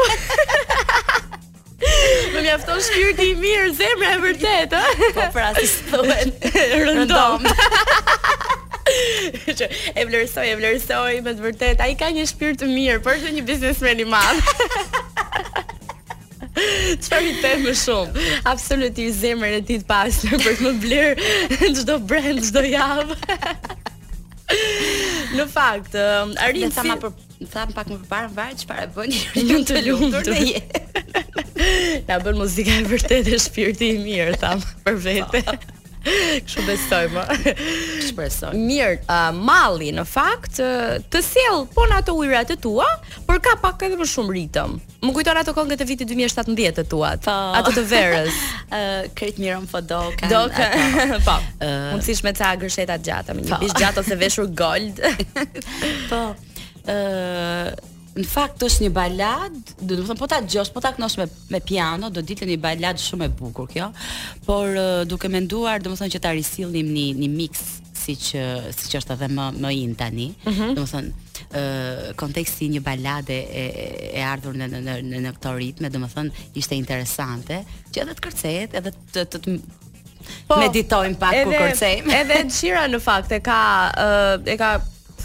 Më 2.35 2.41
mjafto 2.45 2.73
shpirti 2.89 3.27
i 3.31 3.33
mirë 3.41 3.71
Zemra 3.79 4.09
e 4.17 4.19
vërtet 4.25 4.71
Po 5.17 5.25
pra 5.35 5.49
si 5.57 5.65
së 5.71 5.81
thuen 5.89 6.29
Rëndom 6.85 7.43
E 9.95 10.05
vlerësoj, 10.09 10.47
e 10.51 10.55
vlerësoj 10.59 11.15
me 11.23 11.31
të 11.37 11.43
vërtet. 11.45 11.79
Ai 11.85 11.93
ka 12.01 12.07
një 12.11 12.25
shpirt 12.27 12.59
të 12.59 12.67
mirë, 12.73 13.01
por 13.05 13.13
është 13.21 13.31
një 13.37 13.43
biznesmen 13.47 13.99
i 14.03 14.05
madh. 14.09 14.41
Çfarë 17.05 17.27
i 17.29 17.31
them 17.39 17.61
më 17.69 17.75
shumë? 17.85 18.11
Absolutisht 18.51 19.21
zemrën 19.23 19.55
e 19.61 19.63
ditë 19.69 19.87
pas 19.87 20.15
për 20.33 20.39
të 20.57 20.61
më 20.65 20.73
bler 20.83 21.11
çdo 21.79 21.97
brand, 22.11 22.41
çdo 22.51 22.63
javë. 22.67 23.09
Në 25.31 25.45
fakt, 25.51 25.95
uh, 25.95 26.31
arrin 26.43 26.73
si 26.75 26.83
më 26.89 26.97
për 27.03 27.13
tham 27.53 27.71
pak 27.75 27.91
më 27.93 27.99
parë 28.11 28.33
varet 28.35 28.63
çfarë 28.65 28.87
bën 28.97 29.15
ju 29.51 29.61
të 29.69 29.83
lumtur 29.87 30.27
në 30.27 30.41
jetë. 30.51 32.09
Në 32.09 32.19
bën 32.27 32.41
muzika 32.41 32.75
e 32.83 32.87
vërtetë 32.91 33.37
e 33.37 33.43
shpirti 33.47 33.93
i 33.95 34.01
mirë 34.03 34.35
tham 34.43 34.65
për 34.87 34.99
vete. 35.07 35.45
Kështu 36.01 36.63
besoj 36.65 37.03
më. 37.13 37.23
Shpresoj. 38.07 38.55
Mirë, 38.57 39.01
uh, 39.05 39.29
malli 39.37 39.91
në 39.95 40.05
fakt 40.09 40.61
të 40.61 41.21
sjell 41.25 41.67
po 41.75 41.85
në 41.91 41.99
ato 42.01 42.15
ujrat 42.17 42.49
të 42.49 42.57
tua, 42.65 42.87
por 43.27 43.41
ka 43.45 43.55
pak 43.61 43.85
edhe 43.87 43.99
më 44.01 44.07
shumë 44.09 44.37
ritëm. 44.39 44.79
Më 45.05 45.15
kujton 45.17 45.41
ato 45.43 45.55
këngët 45.57 45.83
të 45.83 45.89
vitit 45.91 46.11
2017 46.13 46.79
të 46.81 46.87
tua, 46.91 47.13
po. 47.21 47.37
ato 47.61 47.75
të, 47.77 47.85
verës. 47.93 48.39
Ë, 48.73 48.83
uh, 49.13 49.31
mirëm 49.41 49.69
po 49.71 49.83
do 49.85 50.03
kan. 50.21 50.33
Do 50.33 50.43
Po. 51.27 51.37
Mund 51.61 52.01
të 52.01 52.09
sish 52.09 52.25
me 52.25 52.33
ta 52.37 52.55
gërshëta 52.57 52.97
gjata, 53.05 53.37
me 53.37 53.45
një 53.45 53.57
po. 53.59 53.63
bish 53.65 53.77
gjatë 53.77 54.01
ose 54.05 54.17
veshur 54.21 54.49
gold. 54.57 55.03
Po. 56.11 56.25
Ëh, 56.89 57.73
në 58.21 58.29
fakt 58.29 58.63
është 58.67 58.85
një 58.87 58.91
balad, 58.95 59.57
do 59.81 59.97
të 59.97 60.05
them 60.09 60.19
po 60.21 60.29
ta 60.31 60.39
djosh, 60.45 60.71
po 60.75 60.83
ta 60.85 60.93
knosh 60.97 61.19
me 61.21 61.27
me 61.55 61.61
piano, 61.67 62.11
do 62.11 62.23
ditë 62.23 62.49
një 62.51 62.59
balad 62.63 63.01
shumë 63.01 63.27
e 63.29 63.35
bukur 63.41 63.69
kjo. 63.71 63.91
Por 64.47 64.77
duke 65.11 65.31
menduar, 65.33 65.81
domethënë 65.85 66.15
që 66.17 66.23
ta 66.27 66.33
risillnim 66.37 66.91
një 66.97 67.07
një 67.23 67.31
mix 67.35 67.65
siç 68.01 68.31
siç 68.77 68.95
është 69.01 69.17
edhe 69.19 69.29
më 69.33 69.49
më 69.61 69.73
in 69.79 69.97
tani. 70.01 70.31
Mm 70.45 70.55
-hmm. 70.55 70.79
Domethënë 70.79 71.11
ë 71.51 72.15
konteksti 72.21 72.69
një 72.77 72.83
balade 72.87 73.39
e 73.63 73.67
e 74.21 74.25
ardhur 74.33 74.55
në 74.61 74.71
në 74.75 74.83
në 74.87 75.25
në 75.27 75.35
këtë 75.39 75.57
ritme, 75.59 75.93
domethënë 75.93 76.51
ishte 76.61 76.77
interesante, 76.83 77.65
që 77.93 78.03
edhe 78.05 78.15
të 78.19 78.27
kërcehet, 78.29 78.79
edhe 78.81 78.95
të 79.15 79.27
të, 79.31 79.39
të 79.39 79.61
po, 80.49 80.57
meditojmë 80.61 81.17
pak 81.19 81.35
ku 81.47 81.53
kërcejmë. 81.59 82.09
Edhe 82.21 82.45
Xhira 82.53 82.87
në 82.93 83.01
fakt 83.01 83.33
e 83.33 83.41
ka 83.49 83.61
e 84.53 84.57
ka 84.61 84.71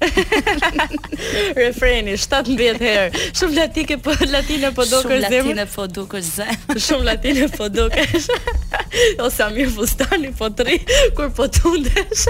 Refreni 1.60 2.16
17 2.18 2.84
herë. 2.84 3.24
Shumë 3.40 3.58
latike 3.58 3.98
po 4.04 4.14
latine 4.30 4.70
po 4.76 4.86
do 4.90 5.02
kë 5.06 5.20
zemër. 5.28 5.68
Po 5.70 5.76
shumë 5.76 5.76
latine 5.76 5.76
po 5.76 5.88
do 5.90 6.06
kë 6.12 6.24
zemër. 6.26 6.82
shumë 6.86 7.08
latine 7.10 7.50
po 7.54 7.70
do 7.72 7.88
kë. 7.94 9.22
Ose 9.26 9.44
amir 9.46 9.70
fustani 9.74 10.32
po 10.38 10.50
tri 10.60 10.78
kur 11.18 11.30
po 11.40 11.46
tundesh. 11.58 12.26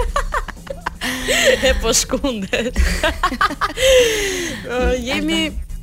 e 1.67 1.71
po 1.81 1.91
shkundet. 1.93 2.77
Uh, 4.69 4.93
jemi 5.01 5.41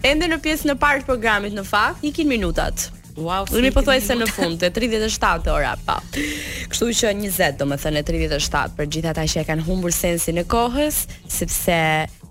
ende 0.09 0.29
në 0.31 0.39
pjesën 0.45 0.75
e 0.75 0.79
parë 0.79 1.03
të 1.03 1.09
programit 1.13 1.55
në 1.59 1.67
fakt, 1.67 2.03
Ikin 2.07 2.29
minutat. 2.31 2.91
Wow, 3.19 3.49
dhe 3.51 3.59
mi 3.67 3.71
pëthuaj 3.75 3.99
se 4.05 4.15
në 4.15 4.27
fund, 4.31 4.61
të 4.63 4.69
37 4.77 5.51
ora, 5.51 5.73
pa. 5.85 5.97
Po. 5.99 6.23
Kështu 6.71 6.87
që 7.01 7.11
20, 7.19 7.57
do 7.59 7.67
më 7.67 7.79
thënë, 7.83 8.03
e 8.05 8.07
37, 8.07 8.77
për 8.79 8.89
gjitha 8.95 9.15
ta 9.17 9.25
që 9.27 9.41
e 9.43 9.45
kanë 9.49 9.65
humbur 9.67 9.95
sensi 9.95 10.35
në 10.37 10.45
kohës, 10.51 11.01
sepse 11.35 11.79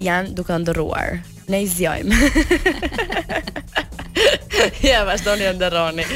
janë 0.08 0.32
duke 0.38 0.56
ndërruar. 0.64 1.18
Ne 1.52 1.60
i 1.66 1.68
zjojmë. 1.68 2.22
ja, 4.88 5.02
vazhdoni 5.08 5.48
e 5.50 5.52
ndërroni. 5.58 6.08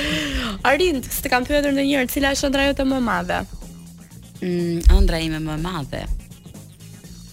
Arind, 0.71 1.07
së 1.11 1.25
të 1.25 1.31
kam 1.35 1.47
pyetur 1.47 1.75
në 1.75 1.87
njërë, 1.89 2.07
cila 2.13 2.31
është 2.37 2.53
ndrajo 2.53 2.77
të 2.79 2.87
më 2.91 3.01
madhe? 3.11 3.41
Mm, 4.39 5.03
ime 5.19 5.27
me 5.35 5.43
më 5.51 5.59
madhe? 5.67 6.05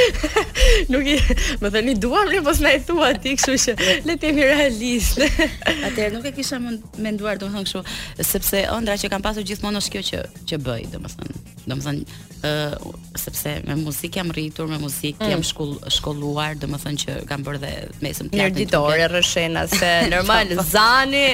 Nuk 0.92 1.06
i, 1.10 1.16
më 1.62 1.70
thënë 1.74 1.96
duam 2.02 2.30
një, 2.32 2.42
pas 2.46 2.60
na 2.64 2.72
i 2.78 2.82
thua 2.86 3.12
ti, 3.22 3.36
kështu 3.40 3.56
që 3.66 3.98
le 4.08 4.16
të 4.20 4.30
jemi 4.32 4.48
realistë. 4.50 5.30
Atëherë 5.90 6.12
nuk 6.18 6.28
e 6.28 6.34
kisha 6.38 6.60
menduar 6.62 7.40
domethënë 7.42 7.68
kështu, 7.68 7.84
sepse 8.32 8.64
ëndra 8.74 8.98
që 9.02 9.12
kam 9.14 9.24
pasur 9.26 9.46
gjithmonë 9.48 9.82
është 9.84 9.96
kjo 9.98 10.04
që 10.10 10.22
që 10.52 10.62
bëj 10.68 10.86
domethënë. 10.96 11.44
Domethënë 11.64 12.18
ë 12.44 12.50
uh, 12.50 12.88
sepse 13.20 13.54
me 13.70 13.78
muzikë 13.84 14.20
jam 14.20 14.34
rritur, 14.36 14.68
me 14.72 14.80
muzikë 14.82 15.24
mm. 15.24 15.32
jam 15.36 15.46
shkoll 15.48 15.78
shkolluar, 15.96 16.58
domethënë 16.60 17.04
që 17.06 17.20
kam 17.30 17.46
bërë 17.48 17.62
dhe 17.64 17.72
mesëm 18.04 18.32
të 18.34 18.42
Një 18.42 18.50
ditore 18.58 19.06
rreshena 19.14 19.64
se 19.72 19.94
normal 20.14 20.52
po. 20.60 20.68
zani. 20.74 21.26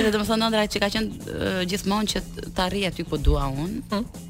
Edhe 0.00 0.10
domethënë 0.16 0.48
ëndra 0.50 0.66
që 0.74 0.82
ka 0.82 0.90
qenë 0.96 1.36
uh, 1.36 1.62
gjithmonë 1.70 2.14
që 2.16 2.24
të 2.50 2.66
arrij 2.66 2.88
aty 2.90 3.06
ku 3.06 3.20
dua 3.22 3.46
unë, 3.52 3.84
mm 3.94 4.26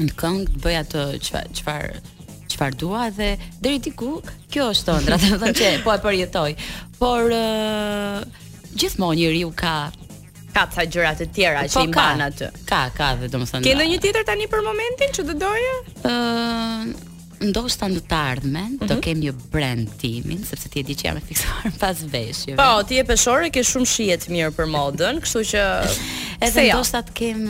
në 0.00 0.16
këngë 0.16 0.44
të 0.52 0.60
bëj 0.64 0.74
atë 0.80 1.02
çfarë 1.26 1.54
çfarë 1.58 1.94
çfarë 2.52 2.78
dua 2.80 3.06
dhe 3.16 3.30
deri 3.64 3.80
diku 3.84 4.12
kjo 4.52 4.68
është 4.72 4.96
ëndra, 5.02 5.18
do 5.22 5.32
të 5.34 5.40
them 5.42 5.58
që 5.58 5.70
po 5.84 5.92
e 5.96 6.00
përjetoj. 6.04 6.48
Por 7.00 7.32
uh, 7.36 8.42
gjithmonë 8.78 9.18
njeriu 9.20 9.50
ka 9.62 9.74
ka 10.52 10.66
ca 10.74 10.84
gjëra 10.84 11.14
të 11.20 11.28
tjera 11.32 11.62
po, 11.64 11.70
që 11.76 11.84
i 11.86 11.92
mban 11.92 12.26
aty. 12.30 12.50
Ka, 12.68 12.82
ka 12.96 13.14
dhe 13.20 13.30
domethënë. 13.32 13.64
Ke 13.66 13.76
ndonjë 13.78 14.02
tjetër 14.04 14.26
tani 14.28 14.50
për 14.52 14.66
momentin 14.68 15.16
që 15.16 15.24
do 15.30 15.38
doje? 15.40 15.72
Ëh, 16.12 16.90
ndoshta 17.46 17.88
në 17.90 18.02
të 18.08 18.18
ardhmen 18.32 18.74
do 18.80 18.88
mhm. 18.88 19.00
kem 19.04 19.20
një 19.22 19.32
brand 19.52 19.92
timin, 20.00 20.42
sepse 20.46 20.70
ti 20.72 20.82
e 20.82 20.86
di 20.86 20.96
që 20.98 21.08
jam 21.08 21.18
e 21.18 21.22
fiksuar 21.28 21.72
pas 21.82 22.02
veshjeve. 22.14 22.58
Po, 22.60 22.82
ti 22.88 23.00
je 23.00 23.06
peshore, 23.08 23.50
ke 23.54 23.64
shumë 23.66 23.90
shije 23.94 24.20
të 24.24 24.34
mirë 24.36 24.52
për 24.58 24.70
modën, 24.72 25.20
kështu 25.24 25.44
që 25.54 25.64
edhe 26.46 26.66
ndoshta 26.70 27.02
të 27.08 27.16
kem 27.18 27.42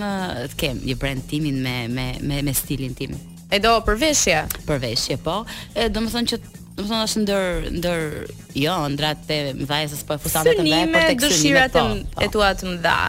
të 0.55 0.59
kem 0.63 0.81
një 0.87 0.99
brand 1.05 1.29
timin 1.31 1.61
me 1.65 1.77
me 1.97 2.09
me 2.23 2.41
me 2.49 2.57
stilin 2.57 2.97
tim. 2.99 3.15
E 3.53 3.59
do 3.61 3.73
për 3.85 3.99
veshje. 4.01 4.43
Për 4.65 4.79
veshje, 4.81 5.17
po. 5.21 5.43
E 5.77 5.91
do 5.93 6.01
të 6.07 6.13
thonë 6.15 6.31
që 6.33 6.39
të 6.43 6.87
thonë 6.89 7.03
është 7.05 7.25
ndër 7.25 7.67
ndër 7.77 8.07
jo 8.63 8.77
ndrat 8.95 9.27
te 9.29 9.43
vajzës 9.69 10.07
po 10.09 10.17
e 10.17 10.23
futam 10.25 10.49
të 10.49 10.65
vë 10.65 10.81
për 10.95 11.11
të 11.11 11.19
Dëshirat 11.27 11.77
e 11.77 11.83
po, 11.83 11.91
po. 12.23 12.31
tua 12.33 12.55
të 12.57 12.71
mëdha. 12.71 13.01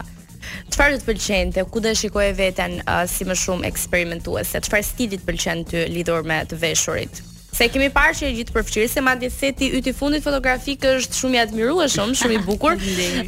Çfarë 0.74 0.98
të 1.02 1.08
pëlqente? 1.12 1.64
ku 1.74 1.82
do 1.84 1.92
shikoje 1.96 2.32
veten 2.38 2.80
uh, 2.88 3.04
si 3.10 3.28
më 3.30 3.38
shumë 3.44 3.68
eksperimentuese? 3.70 4.62
Çfarë 4.66 4.88
stili 4.90 5.20
të 5.22 5.28
pëlqen 5.30 5.66
ty 5.70 5.86
lidhur 5.96 6.24
me 6.28 6.42
të 6.50 6.58
veshurit? 6.62 7.22
Se 7.54 7.68
kemi 7.70 7.92
parë 7.94 8.16
që 8.18 8.24
e 8.32 8.32
gjithë 8.40 8.54
përfshirë 8.56 8.88
se 8.92 9.02
madje 9.06 9.28
seti 9.30 9.68
yt 9.78 9.86
i 9.86 9.92
fundit 9.94 10.24
fotografik 10.26 10.88
është 10.90 11.20
shumë 11.20 11.38
i 11.38 11.42
admirueshëm, 11.44 12.16
shumë 12.20 12.38
i 12.40 12.40
bukur. 12.48 12.80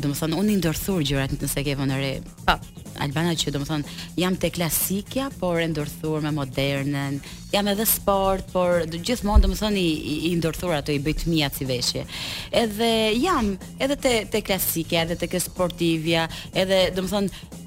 domethënë 0.02 0.38
unë 0.40 0.54
i 0.54 0.58
ndërthur 0.58 1.02
gjërat 1.06 1.34
nëse 1.38 1.62
ke 1.66 1.76
vënë 1.78 1.98
re. 2.00 2.12
Po, 2.46 2.56
albana 3.04 3.36
që 3.38 3.52
domethënë 3.54 3.94
jam 4.20 4.36
te 4.42 4.50
klasikja, 4.52 5.28
por 5.40 5.60
e 5.62 5.68
ndërthur 5.70 6.24
me 6.24 6.32
modernën. 6.34 7.20
Jam 7.54 7.70
edhe 7.70 7.86
sport, 7.86 8.50
por 8.54 8.82
gjithmonë 8.90 9.46
domethënë 9.46 9.78
i, 9.78 10.18
i 10.32 10.34
ndërthur 10.40 10.74
ato 10.80 10.94
i 10.94 10.98
bëj 11.02 11.16
të 11.22 11.30
mia 11.30 11.50
si 11.54 11.68
veshje. 11.70 12.04
Edhe 12.50 12.90
jam 13.22 13.52
edhe 13.78 13.96
te 13.96 14.16
te 14.34 14.42
klasikja, 14.44 15.06
edhe 15.06 15.16
te 15.24 15.40
sportivja, 15.46 16.26
edhe 16.54 16.88
domethënë 16.98 17.58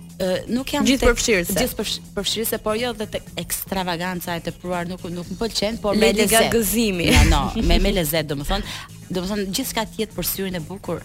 nuk 0.53 0.69
jam 0.71 0.85
gjithë 0.87 1.07
përfshirëse 1.09 1.53
gjithë 1.57 1.85
përfshirëse 2.15 2.59
por 2.63 2.77
jo 2.79 2.91
vetë 2.95 3.19
ekstravaganca 3.41 4.35
e 4.39 4.43
tepruar 4.45 4.85
nuk 4.87 5.01
nuk 5.11 5.31
më 5.33 5.37
pëlqen 5.41 5.79
por 5.83 5.97
me 5.99 6.13
lezet 6.15 6.53
gëzimi 6.53 7.09
jo 7.09 7.23
no 7.33 7.41
me 7.65 7.79
me 7.81 7.91
lezet 7.97 8.29
domethën 8.29 8.63
do 9.13 9.21
të 9.21 9.29
thonë 9.29 9.45
gjithçka 9.53 9.83
të 9.93 10.01
jetë 10.03 10.15
për 10.17 10.25
syrin 10.27 10.57
e 10.57 10.61
bukur 10.65 11.01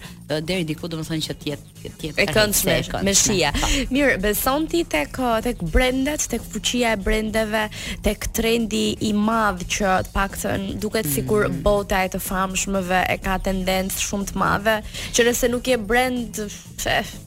deri 0.49 0.65
diku 0.69 0.89
do 0.89 0.97
të 0.99 1.05
thonë 1.11 1.25
që 1.27 1.35
të 1.41 1.49
jetë 1.49 1.75
të 1.83 2.05
jetë 2.05 2.23
e 2.23 2.27
këndshme 2.33 2.75
me 3.07 3.13
shija. 3.17 3.51
Po. 3.53 3.69
Mirë, 3.95 4.17
beson 4.23 4.65
ti 4.71 4.81
tek 4.95 5.19
tek 5.45 5.61
brendet, 5.73 6.25
tek 6.31 6.43
fuqia 6.51 6.93
e 6.95 6.99
brendeve, 6.99 7.65
tek 8.05 8.27
trendi 8.35 8.85
i 9.07 9.13
madh 9.15 9.63
që 9.75 9.93
të 10.09 10.13
paktën 10.15 10.67
duket 10.83 11.07
sikur 11.13 11.47
mm 11.47 11.53
-hmm. 11.53 11.65
bota 11.69 11.97
e 12.05 12.09
të 12.15 12.19
famshmëve 12.29 12.99
e 13.13 13.17
ka 13.25 13.37
tendencë 13.49 13.99
shumë 14.07 14.25
të 14.31 14.35
madhe, 14.43 14.75
që 15.13 15.19
nëse 15.29 15.45
nuk 15.53 15.65
je 15.67 15.77
brend, 15.77 16.33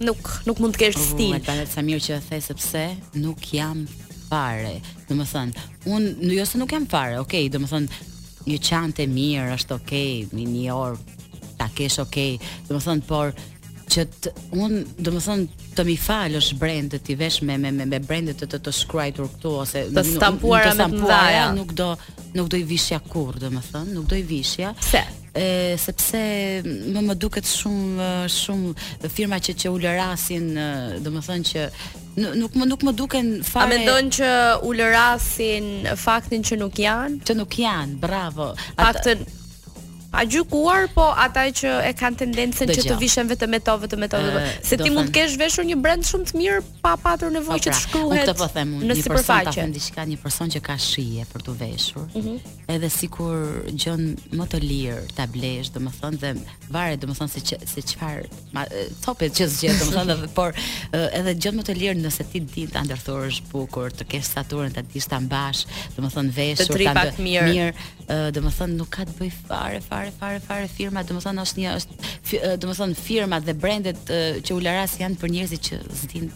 nuk 0.08 0.20
nuk 0.46 0.58
mund 0.60 0.74
të 0.74 0.78
kesh 0.82 0.94
po, 0.96 1.04
stil. 1.10 1.38
Po, 1.46 1.52
më 1.76 1.82
mirë 1.88 2.04
që 2.06 2.12
e 2.16 2.20
the 2.28 2.40
sepse 2.40 2.82
nuk 3.24 3.40
jam 3.54 3.88
fare. 4.28 4.74
Domethën, 5.08 5.48
unë 5.94 6.32
jo 6.38 6.44
se 6.46 6.56
nuk 6.58 6.70
jam 6.72 6.86
fare. 6.86 7.14
Do 7.14 7.20
okay, 7.22 7.48
domethën, 7.48 7.84
një 8.46 8.58
çantë 8.66 9.04
e 9.06 9.08
mirë 9.10 9.52
është 9.56 9.76
okay, 9.78 10.12
një, 10.34 10.46
një 10.52 10.74
orë 10.74 11.56
ta 11.58 11.68
kesh 11.78 12.00
okay. 12.02 12.38
Do 12.66 12.76
të 12.78 12.82
thon, 12.86 13.02
por 13.06 13.34
që 13.92 14.06
të, 14.08 14.32
un, 14.56 14.78
do 15.04 15.12
të 15.14 15.22
thon, 15.26 15.46
të 15.76 15.84
mi 15.88 15.96
falësh 16.00 16.52
brendë 16.60 17.02
ti 17.06 17.16
vesh 17.20 17.42
me 17.46 17.58
me 17.60 17.72
me 17.78 17.98
brendë 18.00 18.34
të 18.40 18.48
të, 18.54 18.60
të 18.66 18.72
shkruajtur 18.82 19.28
këtu 19.36 19.52
ose 19.62 19.82
të 19.92 20.04
stampuara 20.14 20.72
me 20.78 20.86
ndaj, 20.96 21.40
nuk 21.58 21.74
do 21.76 21.90
nuk 22.38 22.48
do 22.48 22.56
i 22.56 22.64
vishja 22.70 23.00
kurrë, 23.06 23.42
do 23.44 23.50
të 23.52 23.62
thon, 23.70 23.90
nuk 23.98 24.08
do 24.12 24.18
i 24.18 24.22
vishja. 24.34 24.74
Pse? 24.82 25.06
e 25.32 25.78
sepse 25.80 26.18
më 26.92 27.00
më 27.06 27.14
duket 27.16 27.46
shumë 27.48 28.08
shumë 28.28 29.08
firma 29.08 29.38
që 29.40 29.54
që 29.62 29.70
ulërasin 29.72 30.48
domethënë 31.06 31.46
që 31.50 31.62
nuk 32.16 32.52
më 32.58 32.64
nuk 32.68 32.82
më 32.86 32.92
duken 32.96 33.28
fare. 33.46 33.66
A 33.66 33.70
mendon 33.72 34.10
që 34.18 34.30
ulërasin 34.68 35.88
faktin 35.98 36.44
që 36.46 36.58
nuk 36.60 36.76
janë? 36.84 37.22
Që 37.28 37.38
nuk 37.38 37.58
janë, 37.62 37.96
bravo. 38.02 38.52
Faktin, 38.76 39.24
pa 40.12 40.24
gjykuar, 40.28 40.88
po 40.92 41.06
ata 41.16 41.46
që 41.56 41.70
e 41.88 41.92
kanë 41.96 42.18
tendencën 42.22 42.68
që 42.68 42.82
të 42.84 42.96
vishen 43.00 43.30
vetëm 43.32 43.52
me 43.56 43.60
to, 43.64 43.74
vetëm 43.80 44.02
me 44.04 44.08
to. 44.12 44.18
Eh, 44.20 44.50
se 44.60 44.76
ti 44.76 44.90
mund 44.92 45.08
të 45.08 45.14
kesh 45.16 45.38
veshur 45.40 45.64
një 45.64 45.78
brand 45.80 46.04
shumë 46.04 46.26
të 46.28 46.36
mirë 46.36 46.58
pa 46.84 46.90
patur 47.00 47.32
nevojë 47.32 47.48
po 47.48 47.62
që 47.62 47.64
të 47.64 47.72
pra, 47.72 47.80
shkruhet. 47.80 48.28
Po, 48.28 48.36
po 48.42 48.48
them 48.52 48.74
unë, 48.76 48.90
një 48.90 48.96
sipërfaqe. 49.06 49.46
person 49.54 49.70
ta 49.72 49.76
diçka, 49.78 50.04
një 50.10 50.18
person 50.20 50.52
që 50.52 50.60
ka 50.68 50.76
shije 50.84 51.24
për 51.32 51.46
të 51.48 51.54
veshur, 51.62 52.10
mm 52.12 52.58
edhe 52.72 52.88
sikur 52.88 53.34
gjën 53.68 54.00
më 54.38 54.44
të 54.48 54.58
lirë 54.64 55.00
ta 55.12 55.26
blesh, 55.28 55.68
domethënë 55.74 56.16
dhe 56.22 56.30
varet 56.72 57.02
domethënë 57.02 57.28
se 57.34 57.40
që, 57.50 57.56
se 57.68 57.82
çfarë 57.90 58.86
topet 59.04 59.32
që 59.36 59.48
zgjedh 59.52 59.82
domethënë 59.82 60.30
por 60.32 60.56
edhe 60.96 61.34
gjën 61.36 61.58
më 61.58 61.64
të 61.68 61.74
lirë 61.76 62.00
nëse 62.00 62.24
ti 62.32 62.40
di 62.40 62.64
ta 62.72 62.80
ndërthurësh 62.86 63.42
bukur, 63.50 63.92
të 63.92 64.06
kesh 64.14 64.30
saturën 64.38 64.72
ta 64.78 64.86
dish 64.94 65.10
ta 65.10 65.18
mbash, 65.20 65.66
domethënë 65.98 66.32
veshur 66.38 66.80
ta 66.88 67.02
mirë 67.18 68.30
domethënë 68.38 68.78
nuk 68.78 68.88
ka 68.96 69.04
të 69.10 69.18
bëj 69.20 69.32
fare 69.50 69.82
fare 69.90 70.01
fare 70.02 70.10
fare 70.10 70.40
fare 70.44 70.66
firma, 70.68 71.02
domethënë 71.06 71.42
është 71.44 71.60
një 71.62 71.74
është 71.78 72.56
domethënë 72.64 72.94
firma 72.98 73.38
dhe 73.44 73.54
brendet 73.62 74.12
që 74.46 74.54
ularas 74.56 74.96
janë 75.00 75.16
për 75.20 75.30
njerëzit 75.36 75.62
që 75.68 75.80
zdin 76.02 76.32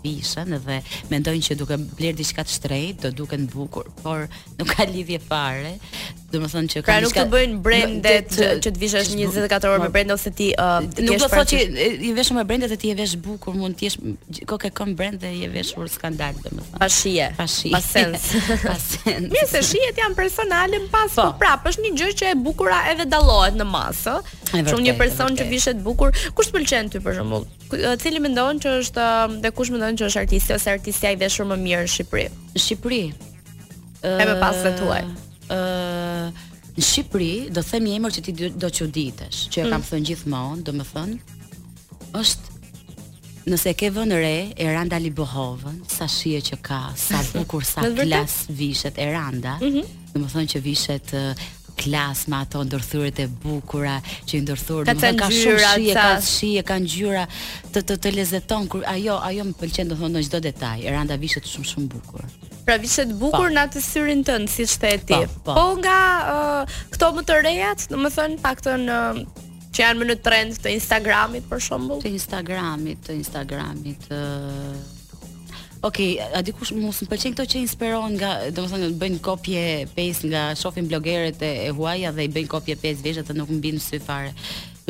vishën 0.00 0.54
dhe 0.64 0.78
mendojnë 1.12 1.44
që 1.44 1.56
duke 1.60 1.76
bler 1.98 2.14
diçka 2.16 2.44
të 2.46 2.54
shtrejtë 2.54 3.00
do 3.02 3.10
duken 3.24 3.44
bukur, 3.52 3.90
por 4.00 4.24
nuk 4.56 4.72
ka 4.72 4.86
lidhje 4.88 5.18
fare 5.20 5.74
do 6.32 6.38
të 6.40 6.48
thënë 6.52 6.68
që 6.72 6.80
pra 6.86 6.96
nuk 7.02 7.14
të 7.14 7.22
bëjnë 7.30 7.58
brendet 7.64 8.36
që 8.62 8.70
të 8.70 8.80
vishësh 8.80 9.10
24 9.12 9.68
orë 9.74 9.82
me 9.82 9.90
brendë 9.94 10.14
ose 10.16 10.30
ti 10.38 10.48
uh, 10.54 10.78
nuk 10.82 11.18
do 11.18 11.26
të 11.26 11.30
thotë 11.32 11.46
që 11.50 11.86
i 12.06 12.10
vesh 12.16 12.30
me 12.36 12.44
brendet 12.46 12.74
e 12.74 12.78
ti 12.80 12.92
e 12.92 12.96
vesh 12.98 13.14
bukur 13.24 13.56
mund 13.58 13.78
të 13.80 13.88
jesh 13.88 14.44
kokë 14.48 14.70
kon 14.78 14.94
brend 14.98 15.18
dhe 15.22 15.30
i 15.34 15.48
vesh 15.52 15.72
ur 15.80 15.88
skandal 15.90 16.36
do 16.38 16.48
të 16.48 16.52
thënë 16.56 16.78
pa 16.78 16.88
shije 16.96 17.28
pa 17.38 17.46
sens 17.46 18.28
pa 18.68 18.76
sens 18.82 19.30
mirë 19.34 19.46
se 19.50 19.62
shijet 19.70 19.98
janë 20.00 20.18
personale 20.18 20.80
më 20.84 20.90
pas 20.92 21.14
po. 21.14 21.26
po 21.32 21.40
prapë 21.42 21.72
është 21.72 21.86
një 21.86 21.92
gjë 22.00 22.10
që 22.20 22.28
e 22.32 22.36
bukura 22.44 22.82
edhe 22.92 23.08
dallohet 23.10 23.58
në 23.60 23.66
masë 23.70 24.18
shumë 24.52 24.84
një 24.86 24.96
person 25.00 25.36
që 25.40 25.48
vishet 25.50 25.80
bukur 25.86 26.14
kush 26.38 26.50
të 26.50 26.58
pëlqen 26.58 26.92
ty 26.94 27.02
për 27.04 27.18
shembull 27.18 27.48
cili 28.02 28.22
mendon 28.22 28.62
që 28.62 28.76
është 28.84 29.08
um, 29.08 29.40
dhe 29.42 29.50
kush 29.56 29.74
mendon 29.74 29.98
që 29.98 30.06
është 30.10 30.22
artisti 30.24 30.54
ose 30.56 30.70
artistja 30.78 31.12
i 31.14 31.18
veshur 31.20 31.48
më 31.50 31.58
mirë 31.64 31.86
në 31.86 31.90
Shqipëri 31.94 32.60
Shqipëri 32.66 33.02
e 34.10 34.26
me 34.26 34.34
pasën 34.42 34.74
tuaj 34.80 35.02
uh, 35.04 35.12
në 35.50 36.84
Shqipëri 36.84 37.30
do 37.52 37.62
them 37.66 37.84
një 37.88 37.94
emër 37.98 38.10
që 38.14 38.22
ti 38.28 38.32
do 38.62 38.68
çuditesh, 38.72 39.40
që 39.52 39.64
e 39.66 39.68
kam 39.68 39.80
mm. 39.80 39.84
thënë 39.84 40.04
gjithmonë, 40.08 40.62
do 40.68 40.72
të 40.78 40.84
thënë 40.92 41.16
është 42.16 43.48
nëse 43.50 43.72
ke 43.76 43.88
vënë 43.96 44.16
re 44.22 44.32
Eranda 44.64 44.98
Libohovën, 45.02 45.80
sa 45.90 46.06
shije 46.08 46.40
që 46.46 46.58
ka, 46.64 46.78
sa 46.96 47.20
bukur, 47.34 47.64
sa 47.66 47.82
klas 47.98 48.44
vishet 48.54 48.98
Eranda. 49.02 49.58
Mm 49.60 49.72
-hmm. 49.72 49.84
Domethënë 50.14 50.48
që 50.54 50.60
vishet 50.64 51.12
uh, 51.12 51.34
klas 51.80 52.26
me 52.28 52.36
ato 52.36 52.62
ndërthurët 52.64 53.18
e 53.20 53.26
bukura 53.42 54.00
që 54.26 54.32
i 54.38 54.40
ndërthurë 54.40 54.86
ka, 54.86 55.12
ka 55.18 55.28
shumë 55.30 55.74
shije, 55.74 55.94
ka 56.00 56.08
shije, 56.32 56.62
ka 56.62 56.76
ngjyra 56.80 57.26
të 57.72 57.78
të, 57.88 57.94
të 58.02 58.08
lezeton 58.16 58.68
kur 58.68 58.82
ajo 58.94 59.14
ajo 59.28 59.42
më 59.48 59.54
pëlqen 59.60 59.86
do 59.90 59.94
thonë 60.00 60.16
në 60.18 60.24
çdo 60.26 60.38
detaj. 60.40 60.78
Eranda 60.88 61.14
vishet 61.16 61.44
shumë 61.52 61.68
shumë 61.72 61.86
bukur 61.94 62.24
pra 62.70 62.78
vishe 62.78 63.02
të 63.08 63.16
bukur 63.18 63.48
pa. 63.50 63.54
në 63.56 63.62
atë 63.66 63.80
syrin 63.82 64.20
tënë, 64.26 64.50
siç 64.52 64.76
shte 64.76 64.90
ti. 65.08 65.16
Pa, 65.16 65.44
pa. 65.46 65.58
Po 65.58 65.68
nga 65.80 66.00
uh, 66.22 66.80
këto 66.94 67.08
më 67.18 67.24
të 67.26 67.40
rejat, 67.42 67.88
në 67.90 67.98
më 68.04 68.12
thënë, 68.16 68.54
në 68.84 69.00
që 69.74 69.82
janë 69.84 70.00
më 70.04 70.08
në 70.10 70.18
trend 70.22 70.58
të 70.62 70.74
Instagramit, 70.76 71.46
për 71.50 71.64
shumë 71.66 72.00
Të 72.06 72.14
Instagramit, 72.14 73.02
të 73.08 73.18
Instagramit... 73.18 74.06
Uh... 74.14 74.98
Ok, 75.80 75.96
a 76.36 76.42
di 76.44 76.52
kush 76.52 76.74
mos 76.76 76.98
më 77.00 77.06
pëlqen 77.08 77.32
këto 77.32 77.44
që 77.54 77.60
inspirohen 77.62 78.18
nga, 78.20 78.34
domethënë 78.52 78.98
bëjnë 79.00 79.20
kopje 79.24 79.62
5 79.96 80.26
nga 80.28 80.42
shofin 80.60 80.84
blogeret 80.90 81.40
e, 81.40 81.54
e 81.70 81.70
huaja 81.72 82.10
dhe 82.12 82.26
i 82.26 82.32
bëjnë 82.34 82.50
kopje 82.52 82.76
5 82.82 83.00
veshat 83.06 83.30
që 83.30 83.36
nuk 83.38 83.48
mbin 83.56 83.78
sy 83.80 83.96
fare 84.04 84.34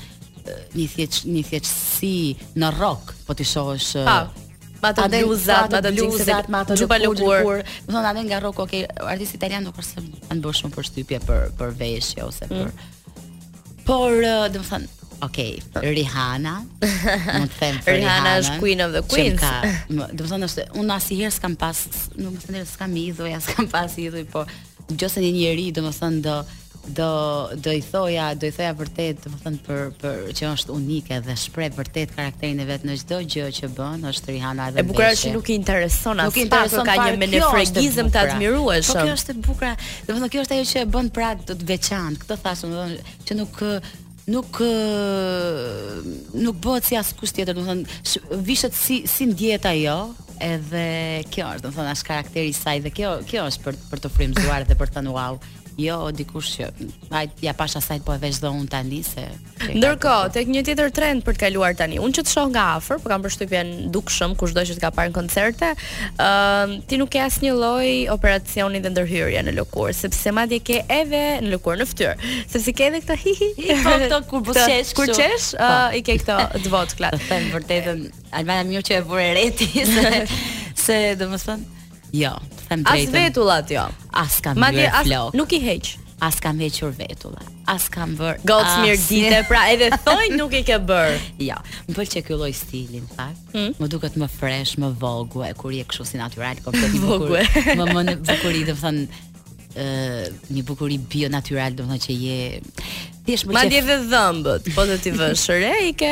një 0.74 0.86
thjeç 0.86 1.20
një 1.26 1.62
në 2.60 2.72
rock, 2.78 3.12
po 3.26 3.36
ti 3.38 3.46
shohësh 3.48 3.92
uh, 4.00 4.10
me 4.82 4.90
ato 4.90 5.04
bluzat, 5.08 5.70
ma 5.72 5.80
të 5.80 5.94
bluzat, 5.96 6.50
ma 6.52 6.62
të 6.68 6.76
çupa 6.82 6.98
lëkur. 7.00 7.62
Do 7.86 7.94
thonë 7.94 8.10
ndaj 8.16 8.26
nga 8.28 8.40
rock, 8.44 8.58
okay, 8.66 8.84
artisti 9.00 9.38
italian 9.40 9.64
nuk 9.64 9.78
është 9.80 10.04
se 10.04 10.40
bërë 10.44 10.54
shumë 10.60 10.74
përshtypje 10.76 11.22
për 11.24 11.46
për 11.60 11.72
veshje 11.80 12.26
ose 12.26 12.50
për 12.50 12.68
mm. 12.68 12.90
Por, 13.84 14.14
uh, 14.18 14.46
dhe 14.50 14.60
më 14.60 14.68
thënë, 14.72 14.92
Okej, 15.22 15.50
okay, 15.70 15.86
Rihanna. 15.94 16.52
Mund 17.38 17.52
të 17.54 17.56
them 17.60 17.76
për 17.84 17.94
Rihanna. 17.96 18.02
Rihana 18.02 18.32
është 18.42 18.56
Queen 18.60 18.80
of 18.84 18.92
the 18.92 19.00
Queens. 19.08 19.38
Ka, 19.40 19.52
do 19.88 20.08
të 20.24 20.30
thonë 20.34 20.48
se 20.52 20.64
unë 20.82 20.96
asnjëherë 20.98 21.34
s'kam 21.38 21.54
pas, 21.60 21.80
nuk 22.18 22.34
më 22.34 22.42
thënë 22.44 22.62
s'kam 22.74 22.96
idhuj, 23.04 23.30
as 23.38 23.46
s'kam 23.48 23.68
pas 23.72 23.94
idhuj, 24.02 24.26
po 24.34 24.42
gjose 25.00 25.22
një 25.24 25.30
njeri, 25.38 25.68
do 25.76 25.84
të 25.86 25.92
thonë 25.92 26.02
thënë, 26.02 26.22
do 26.28 26.36
do 26.88 27.48
do 27.56 27.70
i 27.72 27.80
thoja, 27.82 28.34
do 28.36 28.46
i 28.46 28.52
thoja 28.52 28.74
vërtet, 28.76 29.20
do 29.24 29.30
të 29.32 29.40
thon 29.42 29.54
për 29.64 29.90
për 30.00 30.20
që 30.36 30.46
është 30.50 30.74
unike 30.74 31.20
dhe 31.24 31.36
shpreh 31.40 31.70
vërtet 31.78 32.12
karakterin 32.16 32.60
e 32.60 32.66
vet 32.68 32.84
në 32.84 32.96
çdo 33.02 33.20
gjë 33.24 33.46
që 33.58 33.70
bën, 33.76 34.04
është 34.10 34.34
Rihana 34.34 34.66
edhe. 34.70 34.82
E 34.84 34.88
bukuria 34.88 35.14
që 35.18 35.32
nuk 35.34 35.48
i 35.50 35.56
intereson 35.58 36.20
as 36.24 36.36
i 36.36 36.44
intereson 36.44 36.84
po 36.84 36.86
ka 36.90 37.06
një 37.08 37.20
menefregizëm 37.22 38.10
të 38.14 38.24
admirueshëm. 38.24 38.90
Po 38.90 39.02
kjo 39.02 39.18
është 39.18 39.32
e 39.32 39.42
bukur. 39.48 39.68
Do 40.06 40.14
të 40.14 40.20
thon 40.20 40.32
kjo 40.34 40.44
është 40.46 40.58
ajo 40.58 40.68
që 40.74 40.80
e 40.82 40.86
bën 40.98 41.12
pra 41.18 41.32
të 41.40 41.58
veçantë. 41.72 42.24
Këtë 42.24 42.40
thashëm 42.44 42.74
do 42.74 42.82
të 42.82 42.90
thon 42.90 43.28
që 43.28 43.38
nuk 43.42 43.62
nuk 44.34 44.56
nuk, 46.40 46.54
bëhet 46.66 46.86
si 46.90 46.96
askush 47.00 47.32
tjetër, 47.36 47.56
do 47.56 47.64
të 47.64 47.72
thon 47.72 48.38
vishet 48.44 48.76
si 48.76 49.02
si 49.08 49.26
ndjet 49.32 49.66
ajo 49.72 49.96
edhe 50.44 50.84
kjo 51.32 51.48
është, 51.56 51.64
do 51.66 51.70
të 51.70 51.76
thon 51.80 51.90
as 51.94 52.04
karakteri 52.04 52.52
i 52.52 52.56
saj 52.56 52.78
dhe 52.84 52.92
kjo 53.00 53.18
kjo 53.28 53.44
është 53.52 53.66
për 53.68 53.82
për 53.90 54.04
të 54.04 54.10
frymzuar 54.16 54.64
dhe 54.68 54.78
për 54.80 54.90
të 54.94 54.98
thënë 55.00 55.12
wow. 55.20 55.36
Jo, 55.74 56.10
dikush 56.14 56.52
që 56.54 56.66
ai 57.18 57.24
ja 57.42 57.50
pash 57.58 57.74
asaj 57.80 57.98
po 58.06 58.14
e 58.14 58.18
vesh 58.22 58.38
dhe 58.42 58.50
un 58.54 58.62
tani 58.70 59.00
se. 59.06 59.24
Ndërkohë, 59.74 60.28
tek 60.36 60.50
një 60.52 60.60
tjetër 60.68 60.90
trend 60.94 61.24
për 61.26 61.34
të 61.34 61.40
kaluar 61.42 61.72
tani. 61.78 61.98
Un 62.02 62.12
që 62.14 62.22
të 62.26 62.30
shoh 62.34 62.46
nga 62.52 62.64
afër, 62.76 63.00
po 63.02 63.10
kam 63.10 63.24
përshtypjen 63.24 63.72
dukshëm 63.94 64.36
kushdo 64.38 64.62
që 64.68 64.76
të 64.78 64.84
ka 64.84 64.92
parë 64.94 65.14
koncerte, 65.16 65.72
ëh, 65.74 66.22
uh, 66.22 66.76
ti 66.90 66.98
nuk 67.00 67.10
ke 67.16 67.22
asnjë 67.24 67.56
lloj 67.58 67.90
operacioni 68.14 68.82
dhe 68.84 68.92
ndërhyrje 68.94 69.42
në 69.48 69.56
lëkurë, 69.58 69.96
sepse 69.98 70.34
madje 70.36 70.62
ke 70.62 70.78
edhe 71.00 71.24
në 71.42 71.50
lëkurë 71.56 71.82
në 71.82 71.88
fytyrë. 71.90 72.34
Sepse 72.54 72.76
ke 72.78 72.88
edhe 72.92 73.02
këtë 73.02 73.18
hihi, 73.26 73.50
po, 73.84 73.98
këtë 74.06 74.22
kur 74.30 74.46
buzqesh, 74.52 74.94
kur 75.00 75.10
qesh, 75.10 75.50
po. 75.56 75.74
ëh, 75.74 75.98
i 75.98 76.06
ke 76.06 76.20
këtë 76.22 76.66
dvot 76.68 76.94
klas. 77.00 77.18
Të 77.24 77.40
them 77.40 77.50
vërtetën, 77.58 78.06
Albana 78.38 78.68
mirë 78.70 78.86
që 78.90 79.00
e 79.00 79.04
vure 79.10 79.28
reti 79.42 79.68
se 79.82 80.26
se 80.84 80.96
domethënë 81.16 81.73
Jo, 82.18 82.30
them 82.68 82.82
drejtën. 82.84 83.04
As 83.14 83.20
vetullat 83.20 83.68
jo. 83.68 83.84
As 84.14 84.34
kam 84.42 84.54
bërë 84.62 84.86
as... 84.90 85.02
flok. 85.08 85.34
Nuk 85.34 85.50
i 85.56 85.58
heq. 85.64 85.88
As 86.22 86.38
kam 86.38 86.60
hequr 86.62 86.92
vetullat. 86.94 87.48
As 87.66 87.88
kam 87.90 88.12
vër 88.18 88.38
Gocë 88.46 88.92
as... 88.94 89.06
mirë 89.10 89.40
pra 89.48 89.64
edhe 89.72 89.88
thoj 90.06 90.28
nuk 90.38 90.54
i 90.54 90.62
ke 90.68 90.78
bër. 90.86 91.18
Jo, 91.42 91.58
më 91.88 91.96
pëlqe 91.98 92.22
ky 92.28 92.38
lloj 92.38 92.52
stili, 92.54 93.02
në 93.02 93.10
fakt. 93.18 93.42
Mm. 93.56 93.72
Më 93.82 93.90
duket 93.96 94.18
më 94.20 94.30
fresh, 94.36 94.76
më 94.84 94.92
vogue, 95.02 95.50
kur 95.58 95.74
je 95.74 95.82
kështu 95.90 96.06
si 96.12 96.20
natyral, 96.22 96.62
kompleti 96.66 97.02
bukur. 97.02 97.40
Më 97.82 97.90
më 97.98 98.16
bukur 98.30 98.60
i, 98.60 98.62
do 98.68 98.76
të 98.76 98.82
thënë, 98.84 99.24
një 99.74 100.62
bukuri 100.66 100.98
bio 100.98 101.28
natural, 101.30 101.72
do 101.74 101.84
më 101.88 101.98
që 102.02 102.16
je... 102.20 102.38
Thjesht 103.24 103.46
më 103.48 103.62
dhe 103.72 103.96
dhëmbët, 104.10 104.66
po 104.76 104.84
do 104.86 104.98
t'i 105.00 105.10
vësh 105.18 105.46
re, 105.56 105.72
i 105.88 105.94
ke 105.96 106.10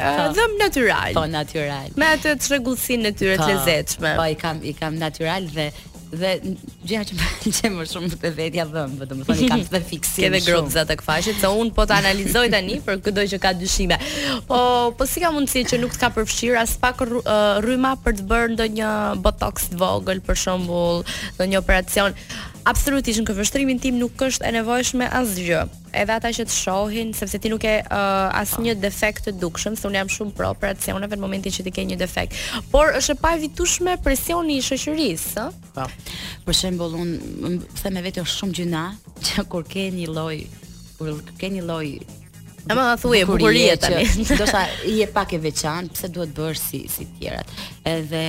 po. 0.00 0.26
dhëm 0.36 0.52
natural. 0.60 1.16
Po, 1.16 1.24
natural. 1.26 1.90
Me 1.98 2.12
atë 2.14 2.36
të 2.38 2.60
e 2.70 3.12
tyre 3.12 3.40
të 3.40 3.48
lezeqme. 3.48 4.12
Po, 4.20 4.28
i 4.30 4.36
kam, 4.38 4.62
i 4.62 4.72
kam 4.78 4.96
natural 5.00 5.50
dhe 5.50 5.70
dhe 6.14 6.30
gjëja 6.86 7.00
që 7.08 7.16
më 7.18 7.28
pëlqen 7.42 7.72
më 7.74 7.84
shumë 7.90 8.18
te 8.22 8.30
vetja 8.36 8.62
dhëmbë, 8.70 9.06
domethënë 9.10 9.42
i 9.42 9.48
kam 9.50 9.62
të 9.66 9.80
fiksim. 9.88 10.22
Ke 10.22 10.30
dhe 10.30 10.40
grotza 10.46 10.84
të 10.86 10.94
kfaqit, 11.00 11.40
se 11.42 11.50
un 11.50 11.72
po 11.74 11.88
ta 11.90 11.96
analizoj 12.04 12.44
tani 12.52 12.76
për 12.86 13.00
çdo 13.08 13.24
që 13.34 13.40
ka 13.42 13.50
dyshime. 13.58 13.98
Po, 14.46 14.60
po 14.94 15.08
si 15.10 15.24
ka 15.24 15.32
mundësi 15.34 15.64
që 15.72 15.80
nuk 15.82 15.96
të 15.98 16.04
ka 16.04 16.12
përfshir 16.14 16.54
as 16.60 16.76
pak 16.78 17.02
rryma 17.66 17.96
për 18.06 18.20
të 18.20 18.28
bërë 18.30 18.54
ndonjë 18.54 18.92
botox 19.26 19.72
të 19.72 19.82
vogël 19.82 20.22
për 20.30 20.38
shembull, 20.44 21.02
ndonjë 21.40 21.64
operacion 21.64 22.14
absolutisht 22.68 23.20
në 23.20 23.24
këvështrimin 23.28 23.80
tim 23.82 23.96
nuk 24.00 24.20
është 24.24 24.46
e 24.48 24.52
nevojshme 24.58 25.06
asgjë. 25.20 25.60
Edhe 26.00 26.14
ata 26.16 26.30
që 26.34 26.46
të 26.48 26.54
shohin, 26.54 27.10
sepse 27.16 27.38
ti 27.42 27.50
nuk 27.52 27.64
e 27.68 27.74
uh, 27.82 28.38
asnjë 28.40 28.74
defekt 28.82 29.26
të 29.28 29.34
dukshëm, 29.42 29.76
se 29.78 29.86
unë 29.90 30.00
jam 30.00 30.10
shumë 30.16 30.34
pro 30.38 30.48
operacioneve 30.54 31.18
në 31.18 31.22
momentin 31.24 31.54
që 31.54 31.66
ti 31.66 31.74
ke 31.76 31.84
një 31.90 31.98
defekt. 32.00 32.38
Por 32.72 32.96
është 32.98 33.16
e 33.30 33.34
vitushme 33.44 33.96
presioni 34.02 34.56
i 34.58 34.64
shoqërisë, 34.64 35.44
ëh? 35.46 35.70
Po. 35.76 35.86
Për 36.48 36.60
shembull, 36.62 36.98
më 36.98 37.54
them 37.82 38.00
e 38.00 38.06
vetë 38.08 38.24
është 38.24 38.40
shumë 38.40 38.58
gjuna 38.62 38.84
që 39.28 39.46
kur 39.52 39.68
ke 39.70 39.90
një 39.94 40.10
lloj 40.14 40.36
kur 40.94 41.10
ke 41.40 41.50
një 41.52 41.62
lloj 41.68 41.88
A 42.64 42.72
më 42.72 42.84
në 42.84 43.18
e 43.20 43.24
bukurie 43.28 43.74
tani. 43.76 44.04
Do 44.40 44.46
sa, 44.48 44.62
i 44.88 45.00
e 45.04 45.08
pak 45.12 45.34
e 45.36 45.40
veçan, 45.42 45.88
pse 45.92 46.08
duhet 46.12 46.30
bërë 46.36 46.56
si, 46.60 46.80
si 46.88 47.04
tjerat. 47.18 47.48
Edhe, 47.84 48.22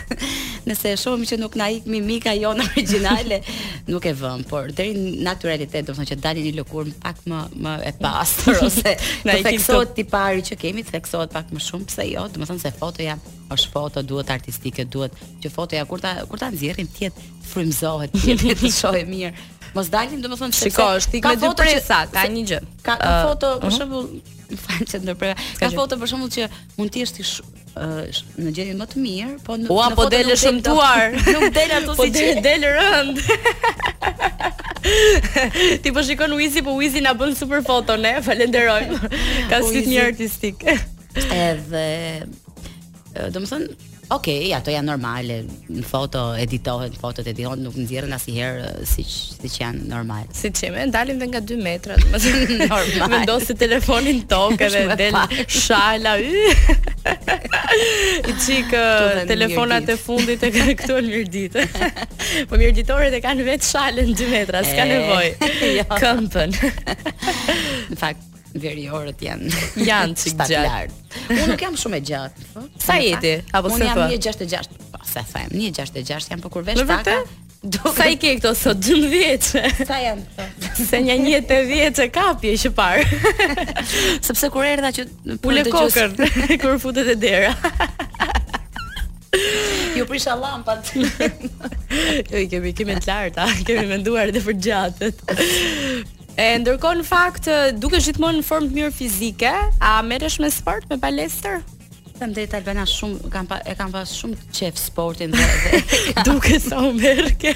nëse 0.71 0.95
e 0.95 1.01
shohim 1.01 1.25
që 1.29 1.39
nuk 1.41 1.57
na 1.59 1.67
ik 1.75 1.87
mimika 1.91 2.33
jonë 2.39 2.65
origjinale, 2.69 3.41
nuk 3.91 4.07
e 4.11 4.15
vëm, 4.21 4.45
por 4.51 4.71
deri 4.77 4.95
në 4.97 5.13
naturalitet, 5.27 5.89
do 5.91 5.97
që 6.11 6.19
dalin 6.23 6.47
një 6.47 6.55
lëkurë 6.61 6.95
pak 7.05 7.23
më 7.33 7.43
më 7.67 7.75
e 7.91 7.93
pastër 8.01 8.63
ose 8.67 8.95
na 9.27 9.37
ikim 9.41 9.61
të 9.67 9.81
ti 9.99 10.07
pari 10.15 10.45
që 10.47 10.59
kemi, 10.63 10.87
theksohet 10.89 11.35
pak 11.37 11.51
më 11.55 11.63
shumë 11.67 11.91
pse 11.91 12.09
jo, 12.13 12.27
do 12.35 12.51
se 12.61 12.75
fotoja 12.81 13.17
është 13.51 13.71
foto, 13.73 14.03
duhet 14.07 14.29
artistike, 14.35 14.85
duhet 14.91 15.15
që 15.43 15.51
fotoja 15.53 15.83
kur 15.91 15.99
ta 16.03 16.13
kur 16.31 16.39
ta 16.43 16.51
nxjerrim 16.55 16.87
ti 16.91 17.09
et 17.11 17.21
frymzohet, 17.53 18.15
ti 18.15 18.37
të 18.55 18.71
shohë 18.71 19.05
mirë. 19.11 19.49
Mos 19.75 19.87
dalin, 19.91 20.23
do 20.23 20.29
të 20.31 20.37
thonë 20.41 20.55
se 20.59 20.67
shikosh, 20.71 21.11
ti 21.11 21.21
me 21.23 21.37
dy 21.39 21.51
presa, 21.59 22.03
ka 22.11 22.25
një 22.31 22.45
gjë. 22.51 22.61
Ka, 22.87 22.97
foto, 23.27 23.53
për 23.63 23.69
uh-huh. 23.69 23.77
shembull, 23.77 24.39
faqet 24.59 25.05
në 25.07 25.15
prera. 25.19 25.37
Ka 25.59 25.69
foto 25.75 25.99
për 26.01 26.11
shembull 26.13 26.31
që 26.33 26.47
mund 26.79 26.93
të 26.95 27.03
jesh 27.05 27.13
ti 27.19 27.27
në 28.41 28.53
gjendje 28.57 28.77
më 28.81 28.89
të 28.91 29.03
mirë, 29.03 29.35
po 29.47 29.57
në, 29.61 29.69
Ua, 29.73 29.89
po 29.99 30.07
delë 30.11 30.37
shëmtuar. 30.41 31.15
Nuk 31.37 31.53
del 31.55 31.75
ato 31.77 31.95
po 31.99 32.07
si 32.09 32.27
del 32.43 32.67
rënd. 32.67 33.21
ti 35.85 35.93
po 35.95 36.03
shikon 36.07 36.35
Uizi, 36.37 36.65
po 36.67 36.75
Uizi 36.81 37.03
na 37.05 37.15
bën 37.17 37.37
super 37.39 37.63
foto 37.67 37.97
ne, 38.01 38.17
falenderojmë. 38.27 38.99
Ka 39.53 39.63
sy 39.69 39.85
një 39.87 40.09
artistik. 40.11 40.67
Edhe 41.21 41.89
do 43.35 43.41
ok, 44.15 44.27
ato 44.57 44.73
janë 44.75 44.89
normale, 44.89 45.35
në 45.71 45.83
foto 45.87 46.21
editohet, 46.41 46.97
në 46.99 47.11
e 47.11 47.25
edihon, 47.33 47.61
nuk 47.63 47.77
në 47.79 48.03
asnjëherë 48.17 48.63
eh, 48.67 48.79
siç 48.91 49.11
si, 49.37 49.41
që 49.51 49.63
janë 49.63 49.85
normal. 49.91 50.25
Si 50.35 50.51
që 50.55 50.71
me, 50.75 50.87
ndalim 50.91 51.21
dhe 51.23 51.29
nga 51.31 51.43
2 51.47 51.59
metra, 51.63 51.99
më 52.11 52.19
normal. 52.73 53.13
Me 53.13 53.21
ndosë 53.25 53.55
telefonin 53.61 54.25
tokë 54.31 54.71
dhe 54.75 54.85
del 55.01 55.19
eh, 55.23 55.43
shala, 55.61 56.17
I 56.21 56.55
qikë 58.35 58.83
telefonat 59.31 59.89
e 59.89 59.97
fundit 60.01 60.43
e 60.45 60.51
këtu 60.53 60.99
e 61.01 61.65
po 62.51 62.59
mirë 62.61 63.01
e 63.21 63.25
kanë 63.25 63.47
vetë 63.47 63.67
shale 63.73 64.05
në 64.11 64.17
2 64.21 64.33
metra, 64.35 64.65
s'ka 64.67 64.89
nevoj. 64.91 65.31
Jo. 65.77 65.87
Këmpën. 66.01 66.57
në 67.95 67.99
fakt, 68.01 68.27
veriorët 68.59 69.21
janë 69.23 69.51
janë 69.87 70.17
çik 70.19 70.41
gjatë. 70.51 70.97
Unë 71.35 71.47
nuk 71.53 71.63
jam 71.67 71.77
shumë 71.79 72.01
e 72.01 72.03
gjatë, 72.11 72.49
po. 72.55 72.65
Sa 72.83 72.97
jeti? 73.01 73.35
Apo 73.53 73.71
se 73.71 73.79
po. 73.79 73.79
Unë 73.79 73.93
jam 73.93 74.35
166. 74.37 74.83
Po, 74.95 75.03
sa 75.07 75.23
them, 75.35 75.55
166 75.55 76.33
jam 76.33 76.43
po 76.43 76.51
kur 76.53 76.67
vesh 76.67 76.83
taka. 76.89 77.21
Do 77.61 77.91
sa 77.97 78.09
i 78.09 78.17
ke 78.17 78.35
këto 78.39 78.55
sot 78.57 78.81
12 78.83 79.11
vjeç. 79.13 79.51
Sa 79.87 79.99
janë 80.01 80.25
këto? 80.35 80.87
Se 80.91 81.03
janë 81.05 81.25
një 81.27 81.43
8 81.43 81.59
vjeç 81.71 82.03
e 82.07 82.09
kapje 82.15 82.55
që 82.65 82.75
par. 82.75 83.03
Sepse 84.27 84.53
kur 84.55 84.67
erdha 84.67 84.91
që 84.97 85.07
pulë 85.45 85.67
kokën 85.69 86.55
kur 86.63 86.81
futet 86.83 87.13
e 87.15 87.19
dera. 87.21 87.53
Ju 89.95 90.03
prish 90.09 90.27
llampat. 90.27 90.89
Jo, 90.97 92.41
kemi 92.51 92.73
kemi 92.77 92.97
të 92.99 93.11
lartë, 93.11 93.45
kemi 93.69 93.85
menduar 93.93 94.33
edhe 94.33 94.43
për 94.43 94.57
gjatët. 94.67 95.23
E 96.41 96.45
ndërkohë 96.57 96.99
në 97.03 97.03
fakt 97.05 97.49
dukesh 97.83 98.07
gjithmonë 98.09 98.39
në 98.39 98.47
formë 98.49 98.69
të 98.71 98.77
mirë 98.79 98.95
fizike, 98.97 99.49
a 99.85 99.91
merresh 100.07 100.39
me 100.41 100.49
sport, 100.51 100.87
me 100.89 100.97
palestër? 101.03 101.59
Them 102.17 102.33
drejt 102.37 102.55
Albana 102.57 102.87
shumë 102.89 103.29
kam 103.33 103.49
pa, 103.49 103.59
e 103.69 103.75
kam 103.77 103.93
pas 103.93 104.09
shumë 104.17 104.49
çef 104.57 104.81
sportin 104.81 105.35
dhe 105.37 105.81
duke 106.29 106.57
sa 106.63 106.81
u 106.87 106.95
merke. 106.97 107.53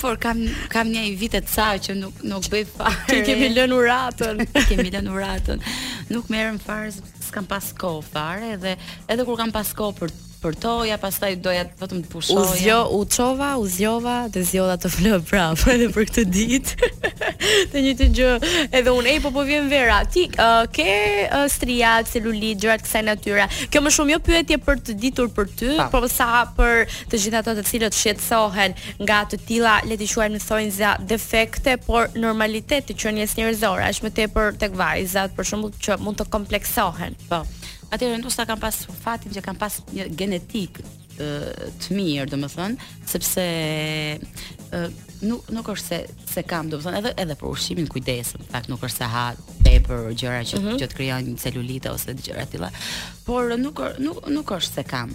Por 0.00 0.20
kam 0.20 0.42
kam 0.72 0.92
një 0.92 1.06
vit 1.20 1.36
të 1.38 1.42
sa 1.52 1.70
që 1.80 1.96
nuk 2.02 2.20
nuk 2.28 2.48
bëj 2.52 2.64
fare. 2.76 3.04
Ti 3.08 3.22
kemi 3.30 3.48
lënë 3.56 3.76
uratën, 3.78 4.44
kemi 4.68 4.90
lënë 4.98 5.12
uratën. 5.16 5.64
Nuk 6.12 6.28
merrem 6.32 6.60
fare, 6.60 6.92
s'kam 7.24 7.48
pas 7.48 7.72
kohë 7.80 8.04
fare 8.12 8.52
dhe 8.66 8.76
edhe 9.08 9.24
kur 9.28 9.40
kam 9.40 9.52
pas 9.56 9.72
kohë 9.80 9.96
për 10.02 10.12
sportoja, 10.40 10.96
pastaj 11.02 11.34
doja 11.44 11.66
vetëm 11.76 11.98
të 12.04 12.08
pushoja. 12.08 12.40
U 12.40 12.52
zgjo, 12.56 12.76
u 12.96 12.98
çova, 13.14 13.50
u 13.60 13.66
zgjova, 13.68 14.14
të 14.32 14.40
zgjova 14.48 14.76
të 14.80 14.90
flë 14.94 15.18
prapë 15.28 15.72
edhe 15.74 15.88
për 15.92 16.06
këtë 16.10 16.24
ditë. 16.36 16.88
Të 17.70 17.80
njëjtë 17.84 18.06
gjë, 18.16 18.30
edhe 18.78 18.92
unë 18.96 19.12
ej 19.14 19.18
po 19.24 19.30
po 19.34 19.42
vjen 19.48 19.66
vera. 19.68 19.98
Ti 20.12 20.24
uh, 20.38 20.62
ke 20.72 20.86
uh, 21.26 21.44
stria, 21.52 21.92
celulit, 22.08 22.56
gjërat, 22.62 22.84
kësaj 22.86 23.02
natyre. 23.10 23.44
Kjo 23.72 23.82
më 23.84 23.92
shumë 23.96 24.14
jo 24.14 24.20
pyetje 24.30 24.58
për 24.64 24.80
të 24.86 24.96
ditur 25.02 25.28
për 25.36 25.50
ty, 25.60 25.70
por 25.92 26.06
sa 26.12 26.30
për 26.56 26.86
të 27.12 27.20
gjitha 27.20 27.42
ato 27.44 27.56
të 27.60 27.66
cilët 27.72 27.98
shqetësohen 27.98 28.76
nga 29.04 29.20
të 29.32 29.40
tilla, 29.48 29.76
le 29.90 29.98
të 30.00 30.08
quajmë 30.14 30.42
thonë 30.46 30.74
za 30.78 30.94
defekte, 31.10 31.76
por 31.84 32.08
normaliteti 32.16 32.96
që 32.96 33.12
njes 33.18 33.36
njerëzore, 33.42 33.92
është 33.92 34.08
më 34.08 34.14
tepër 34.22 34.56
tek 34.62 34.76
vajzat, 34.80 35.36
për 35.36 35.52
shembull, 35.52 35.76
që 35.88 36.00
mund 36.00 36.20
të 36.22 36.30
kompleksohen. 36.32 37.18
Po. 37.32 37.44
Atëherë 37.90 38.20
ndoshta 38.22 38.44
kam 38.46 38.60
pas 38.62 38.76
fatin 39.02 39.32
që 39.34 39.42
kam 39.42 39.56
pas 39.58 39.80
një 39.94 40.08
genetik 40.18 40.80
të 41.20 41.92
mirë, 41.96 42.28
domethënë, 42.32 42.86
sepse 43.10 43.42
nuk 45.28 45.50
nuk 45.52 45.68
është 45.74 45.88
se 45.88 46.28
se 46.32 46.44
kam, 46.48 46.70
domethënë, 46.72 47.00
edhe 47.02 47.10
edhe 47.24 47.36
për 47.40 47.48
ushqimin 47.50 47.90
kujdesem, 47.92 48.46
fakt 48.54 48.70
nuk 48.72 48.86
është 48.88 49.02
se 49.02 49.08
ha 49.14 49.24
tepër 49.66 50.06
gjëra 50.22 50.46
që 50.48 50.60
mhm. 50.62 50.78
që 50.80 50.88
të 50.90 50.96
krijojnë 51.00 51.34
celulite 51.42 51.92
ose 51.92 52.14
gjëra 52.22 52.46
të 52.46 52.54
tilla. 52.54 52.70
Por 53.26 53.52
nuk 53.60 53.82
nuk 54.06 54.22
nuk 54.32 54.54
është 54.60 54.78
se 54.80 54.86
kam 54.94 55.12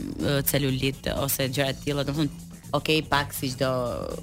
celulite 0.51 1.15
ose 1.25 1.47
gjëra 1.55 1.73
të 1.79 1.87
tilla, 1.87 2.05
domethënë, 2.11 2.51
ok, 2.75 3.07
pak 3.07 3.31
si 3.33 3.49
qdo 3.53 3.69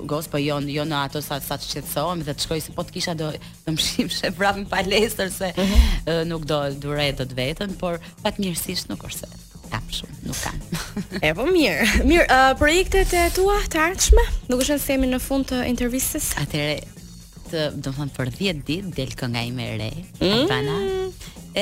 gos, 0.06 0.28
po 0.28 0.38
jo, 0.40 0.58
jo 0.68 0.84
në 0.86 0.98
ato 1.06 1.20
sa, 1.24 1.38
sa 1.42 1.56
të 1.58 1.68
shqetësohem 1.70 2.22
dhe 2.26 2.34
të 2.36 2.44
shkoj 2.46 2.58
se 2.66 2.74
po 2.76 2.84
të 2.86 2.94
kisha 2.96 3.14
do 3.18 3.30
të 3.64 3.74
më 3.74 3.84
shqim 3.84 4.40
në 4.62 4.68
palestër 4.72 5.32
se 5.32 5.50
uh 5.56 5.64
mhm. 5.64 5.78
-huh. 6.06 6.24
nuk 6.32 6.44
do 6.50 6.58
dure 6.84 7.08
do 7.12 7.24
të 7.24 7.34
vetën, 7.40 7.72
por 7.80 7.98
pat 8.22 8.38
nuk 8.38 8.56
është 8.56 9.26
kam 9.78 9.84
shumë, 9.96 10.16
nuk 10.26 10.36
kam. 10.44 10.56
e 11.22 11.34
po 11.34 11.44
mirë, 11.46 11.86
mirë, 12.04 12.26
uh, 12.28 12.58
projekte 12.58 13.00
të 13.08 13.20
tua 13.34 13.56
të 13.72 13.78
ardhshme, 13.80 14.24
nuk 14.48 14.60
është 14.60 14.74
në 14.76 14.78
semi 14.86 15.06
në 15.08 15.18
fund 15.28 15.44
të 15.48 15.58
intervistës? 15.72 16.26
Atëre, 16.42 16.74
të 17.50 17.60
të 17.80 17.80
do 17.84 17.90
më 17.96 18.08
për 18.16 18.28
10 18.38 18.60
dit, 18.68 18.84
delë 18.96 19.16
kënga 19.20 19.42
i 19.48 19.52
re, 19.80 19.92
mm. 20.20 20.44
atë 20.44 21.12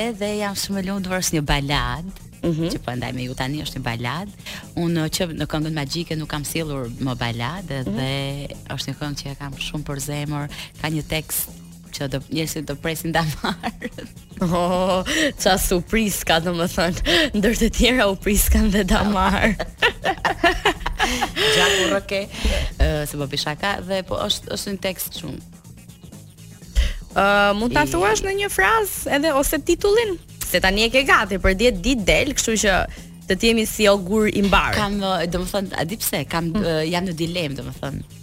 edhe 0.03 0.27
jam 0.43 0.55
shumë 0.59 0.83
lundur 0.87 1.13
vërës 1.13 1.31
një 1.35 1.41
balad, 1.41 2.07
Mhm. 2.45 2.69
që 2.73 2.77
po 2.81 2.91
me 3.13 3.23
ju 3.23 3.33
tani 3.37 3.61
është 3.61 3.77
një 3.79 3.83
balad. 3.85 4.29
Unë 4.75 5.05
që 5.13 5.27
në 5.39 5.45
këngën 5.45 5.75
magjike 5.77 6.15
nuk 6.17 6.29
kam 6.29 6.43
sjellur 6.45 6.89
më 7.05 7.15
balad 7.15 7.63
mm 7.63 7.83
-hmm. 7.83 7.83
dhe 7.83 8.47
mhm. 8.47 8.77
është 8.77 8.87
një 8.89 8.95
këngë 8.99 9.17
që 9.21 9.31
e 9.31 9.35
kam 9.35 9.53
shumë 9.53 9.83
për 9.83 9.99
zemër, 9.99 10.47
ka 10.81 10.87
një 10.89 11.03
tekst 11.13 11.49
që 11.95 12.07
do 12.07 12.19
njerëzit 12.33 12.65
të 12.67 12.75
presin 12.81 13.13
ta 13.13 13.23
marrin. 13.43 14.07
Oh, 14.41 15.03
ça 15.39 15.57
surpriz 15.67 16.23
ka 16.23 16.39
domethën. 16.39 16.93
Ndër 17.33 17.55
të 17.59 17.69
tjera 17.69 18.07
u 18.07 18.15
pris 18.15 18.49
kanë 18.49 18.69
dhe 18.71 18.83
ta 18.87 19.03
marr. 19.03 19.53
Ja 21.57 21.65
kurrë 21.77 22.01
se 23.07 23.17
po 23.17 23.25
bësh 23.27 23.45
dhe 23.87 24.03
po 24.07 24.15
është 24.25 24.47
është 24.53 24.67
një 24.71 24.77
tekst 24.79 25.11
shumë. 25.19 25.41
Uh, 27.11 27.51
mund 27.59 27.73
të 27.73 27.85
thuash 27.91 28.21
në 28.23 28.31
një 28.39 28.49
frazë 28.57 29.13
edhe 29.15 29.33
ose 29.33 29.59
titullin 29.59 30.15
se 30.51 30.59
tani 30.65 30.87
e 30.87 30.89
ke 30.93 31.03
gati 31.07 31.37
për 31.43 31.55
10 31.63 31.79
ditë 31.85 32.05
del, 32.09 32.33
kështu 32.37 32.55
që 32.65 32.75
të 33.31 33.47
jemi 33.47 33.63
si 33.69 33.85
ogur 33.87 34.27
i 34.27 34.41
mbar. 34.43 34.73
Kam, 34.75 34.97
domethënë, 35.31 35.71
a 35.79 35.85
di 35.87 35.97
pse, 36.01 36.25
kam 36.31 36.51
hmm. 36.51 36.65
uh, 36.67 36.81
jam 36.91 37.07
në 37.07 37.15
dilemë, 37.21 37.55
domethënë. 37.61 38.19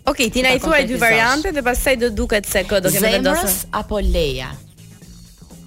Okej, 0.06 0.10
okay, 0.12 0.28
ti 0.32 0.44
na 0.46 0.52
i 0.56 0.60
thuaj 0.64 0.84
dy 0.88 1.00
variante 1.02 1.52
dhe 1.52 1.64
pastaj 1.66 1.96
do 2.06 2.12
duket 2.22 2.46
se 2.48 2.62
kë 2.70 2.78
do 2.86 2.92
kemi 2.94 3.10
vendosur. 3.18 3.50
Zemrës 3.50 3.60
apo 3.82 3.98
Leja? 4.06 4.52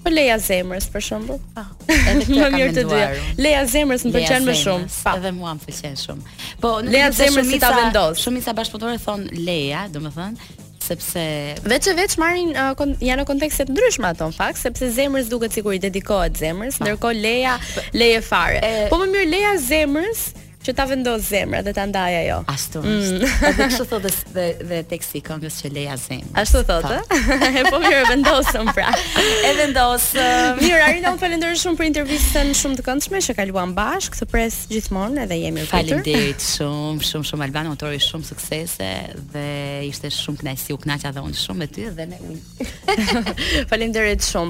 Po 0.03 0.09
leja 0.11 0.37
zemrës 0.41 0.85
për 0.93 1.03
shumë 1.07 1.37
Po. 1.55 1.63
Edhe 1.89 2.49
mirë 2.55 2.71
të 2.77 2.85
dyja. 2.87 3.09
Leja 3.41 3.65
zemrës 3.67 4.05
më 4.07 4.13
pëlqen 4.15 4.45
më 4.47 4.55
shumë. 4.61 4.87
Pa. 5.03 5.15
Edhe 5.19 5.33
mua 5.35 5.53
më 5.57 5.65
pëlqen 5.67 5.97
shumë. 5.99 6.37
Po, 6.63 6.75
leja 6.85 7.09
zemrës 7.19 7.51
si 7.51 7.59
ta 7.61 7.73
vendos. 7.75 8.21
Shumë 8.23 8.41
isa 8.43 8.53
bashkëpunëtorë 8.61 9.01
thon 9.03 9.27
leja, 9.43 9.85
domethënë 9.95 10.55
sepse 10.89 11.21
veç 11.69 11.87
e 11.91 11.93
veç 11.93 12.15
marrin 12.17 12.47
uh, 12.57 12.69
kon, 12.79 12.95
janë 13.03 13.21
në 13.21 13.25
kontekste 13.29 13.65
të 13.67 13.75
ndryshme 13.75 14.07
ato 14.09 14.25
në 14.25 14.33
fakt 14.39 14.57
sepse 14.57 14.87
zemrës 14.95 15.27
duket 15.29 15.53
sikur 15.53 15.75
i 15.75 15.81
dedikohet 15.83 16.39
zemrës 16.39 16.79
ndërkohë 16.81 17.19
leja 17.19 17.57
leje 17.93 18.23
fare 18.25 18.57
e... 18.63 18.71
po 18.89 18.97
më 19.03 19.11
mirë 19.11 19.29
leja 19.35 19.51
zemrës 19.67 20.23
që 20.69 20.75
ta 20.77 20.85
vendos 20.89 21.23
zemra 21.29 21.61
dhe 21.65 21.71
ta 21.77 21.85
ndaj 21.89 22.13
ajo. 22.21 22.37
Ashtu. 22.51 22.81
Mm. 22.85 23.23
Edhe 23.49 23.67
kështu 23.71 23.85
thotë 23.89 24.11
dhe 24.35 24.45
dhe 24.69 24.79
teksti 24.89 25.19
i 25.19 25.23
këngës 25.25 25.57
që 25.63 25.71
leja 25.75 25.95
zemrën. 25.97 26.33
Ashtu 26.41 26.61
thotë. 26.67 26.99
Po. 27.09 27.19
e 27.59 27.63
po 27.71 27.79
mirë 27.83 28.03
vendosëm 28.11 28.69
pra. 28.75 28.89
E 29.17 29.51
vendosëm. 29.57 30.59
mirë, 30.63 30.81
Arina, 30.89 31.15
falenderoj 31.21 31.57
shumë 31.63 31.79
për 31.81 31.87
intervistën 31.89 32.51
shumë 32.61 32.77
të 32.79 32.85
këndshme 32.87 33.21
që 33.29 33.37
kaluam 33.39 33.73
bashkë. 33.77 34.19
Të 34.21 34.29
pres 34.33 34.59
gjithmonë 34.69 35.25
edhe 35.25 35.39
jemi 35.43 35.65
rikthyer. 35.65 35.73
Faleminderit 35.73 36.47
shumë, 36.51 37.07
shumë 37.09 37.29
shumë 37.31 37.47
Alban, 37.47 37.69
uroj 37.73 38.01
shumë 38.05 38.29
suksese 38.29 38.91
dhe 39.33 39.45
ishte 39.89 40.11
shumë 40.19 40.43
kënaqësi 40.43 40.75
u 40.77 40.83
kënaqa 40.85 41.13
dhe 41.15 41.23
unë 41.25 41.39
shumë 41.45 41.63
me 41.63 41.69
ty 41.73 41.89
dhe 41.97 42.09
me 42.13 42.21
unë. 42.29 43.67
Faleminderit 43.73 44.27
shumë. 44.29 44.47